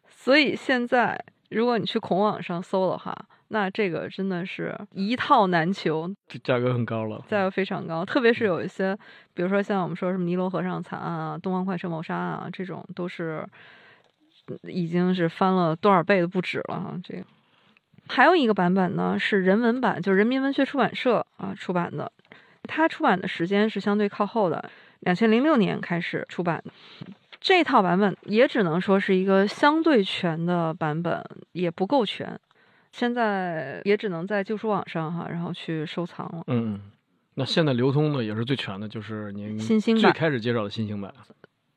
[0.07, 3.15] 所以现在如果你去孔网上搜的话，
[3.53, 7.23] 那这个真的是一套难求，这价格很高了。
[7.27, 8.97] 价格非常高，特别是有一些，
[9.35, 13.47] 比如说像我们说什么尼罗河上惨案啊、东方快车谋杀案啊，这种都是
[14.47, 16.99] 嗯已经是翻了多少倍的不止了哈。
[17.03, 17.23] 这个
[18.07, 22.11] 还有一个版本呢是人文版，就是人民文学出版社啊出版的，
[22.63, 24.67] 它出版的时间是相对靠后的，
[25.01, 26.71] 两千零六年开始出版的。
[27.39, 32.39] 这套版本也只能说是一个相对全的版本，也不够全。
[32.93, 36.43] 现在也只能在旧书网上哈，然后去收藏了。
[36.47, 36.81] 嗯，嗯，
[37.33, 41.11] 那现在流通的也是最全的，就是您最新兴版开始介绍的新兴版。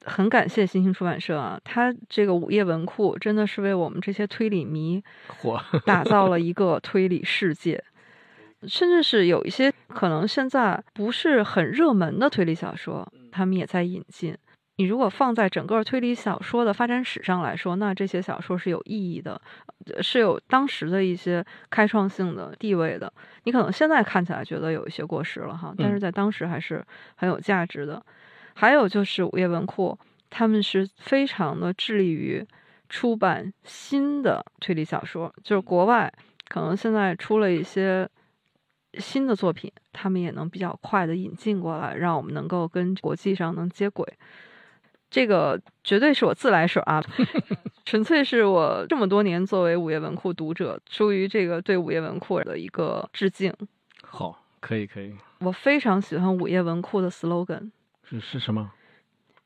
[0.04, 5.02] 很感谢新兴出版社啊，它这个午夜文库真的是为我们这些推理迷
[5.42, 7.82] 嚯， 打造了一个推理世界，
[8.68, 14.36] 甚至是有一些可能现在不是很热门的推理小说，他们也在引进。
[14.78, 19.40] 你如果放在整个推理小说的发展史上来说，那这些小说是有意义的，
[19.86, 23.10] 呃是有当时的一些开创性的地位的。
[23.44, 26.84] 你可能现在看起来觉得有一些过时了哈，但是在当时还是
[27.14, 28.04] 很有价值的。
[28.54, 29.98] 还有就是午夜文库，
[30.28, 32.46] 他们是非常的致力于
[32.88, 36.12] 出版新的推理小说，就是国外
[36.48, 38.06] 可能现在出了一些
[38.94, 44.06] 新的作品，他们也能比较快的引进过来，让我们能够跟国际上能接轨。
[45.10, 47.02] 这个绝对是我自来水啊，
[47.84, 53.52] 纯粹是我这么多年作为午夜文库读者，出于这个对午夜文库的一个致敬。
[54.02, 57.70] 好，可以可以，我非常喜欢午夜文库的 slogan：
[58.08, 58.72] 是是什么？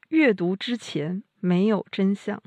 [0.08, 2.42] 阅读之前没有真相。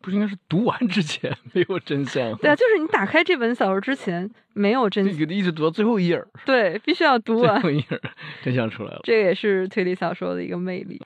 [0.00, 2.32] 不是应该是读完之前没有真相？
[2.36, 7.60] 对啊，就是你打开这本小说之前没有真这个一直读到最后一页儿，对，必须要读完。
[7.60, 8.00] 最后一页儿
[8.40, 9.00] 真相出来了。
[9.02, 11.02] 这也是推理小说的一个魅力。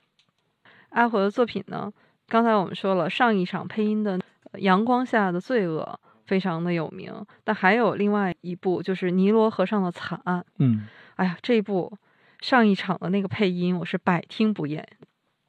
[0.91, 1.91] 阿火的作品呢，
[2.27, 4.17] 刚才我们说了，上一场配音的
[4.59, 7.13] 《阳光下的罪恶》非常的有名，
[7.43, 10.39] 但还有另外一部就是《尼罗河上的惨案》。
[10.59, 11.91] 嗯，哎呀，这一部
[12.39, 14.87] 上一场的那个配音我是百听不厌。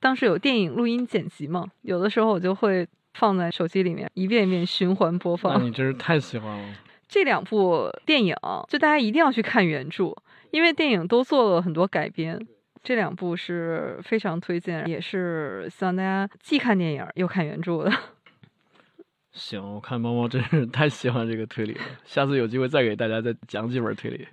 [0.00, 5.64] 当时有电影录音剪辑嘛，有的时候我就会放在手机里面一遍一遍循环播那放。
[5.64, 6.74] 你真是太喜欢了。
[7.08, 8.34] 这两部电影，
[8.68, 10.16] 就大家一定要去看原著，
[10.50, 12.44] 因为电影都做了很多改编。
[12.82, 17.92] 这两部是非常推荐，也是希望大家既看电影又看原著的。
[19.32, 24.28] 行，我看猫猫真是太喜欢这个推理了，下次有机会再给大家再讲几本推理，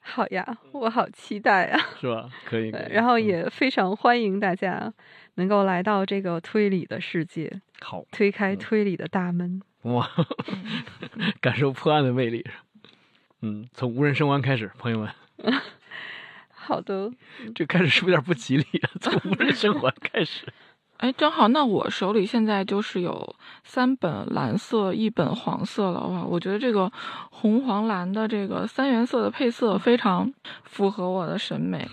[0.00, 1.78] 好呀，我好期待啊！
[2.00, 2.30] 是吧？
[2.46, 2.70] 可以。
[2.70, 4.90] 可以然后嗯也非常欢迎大家
[5.34, 9.60] 能够来到这个推理的世界，好推开嗯推理的大门。
[9.82, 10.08] 哇，
[11.42, 12.46] 感受破案的魅力。
[13.42, 15.10] 嗯，从无人生还开始，朋友们，
[16.68, 17.10] 好的，
[17.54, 18.90] 这开始是不是有点不吉利啊？
[19.00, 20.44] 从无人生还 开始，
[20.98, 23.34] 哎，正好，那我手里现在就是有
[23.64, 26.06] 三本蓝色，一本黄色了。
[26.06, 26.92] 哇，我觉得这个
[27.30, 30.30] 红黄蓝的这个三原色的配色非常
[30.64, 31.88] 符合我的审美。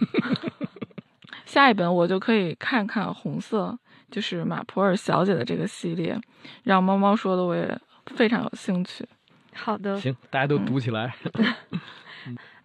[1.48, 3.80] 下一本我就可以看看红色，
[4.12, 6.20] 就是马普尔小姐的这个系列，
[6.64, 9.08] 让猫猫说的我也非常有兴趣。
[9.54, 9.98] 好的。
[10.02, 11.16] 行，大家都读起来。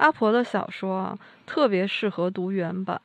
[0.00, 3.00] 阿婆的小说啊，特别适合读原版。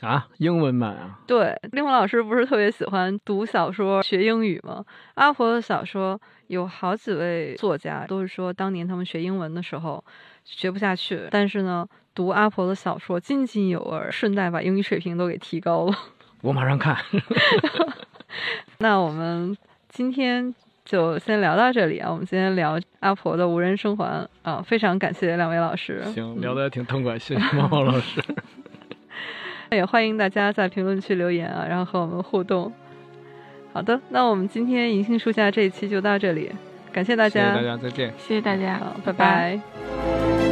[0.00, 4.84] 啊，英文版啊，对，令狐老师不是特别喜欢读小说学英语吗？
[5.14, 10.02] 阿婆的小说有好几位作家都是说，当年他们学英文的时候
[10.44, 15.96] 学不下去，但是呢，读阿婆的小说津津有味，顺带把英语水平都给提高了。
[16.42, 16.96] 我马上看。
[18.78, 19.54] 那我们
[19.88, 20.54] 今天
[20.90, 26.02] 就先聊到这里啊，我们今天聊阿婆的无人生还啊，非常感谢两位老师。
[26.12, 28.20] 行，聊的也挺痛快，谢谢猫猫老师。
[29.70, 32.72] 也欢迎大家在评论区留言啊，然后和我们互动。
[33.72, 36.50] 好的，那我们今天银杏树下这一期就到这里，
[36.90, 40.49] 感谢大家，大家再见，谢谢大家，好，拜拜。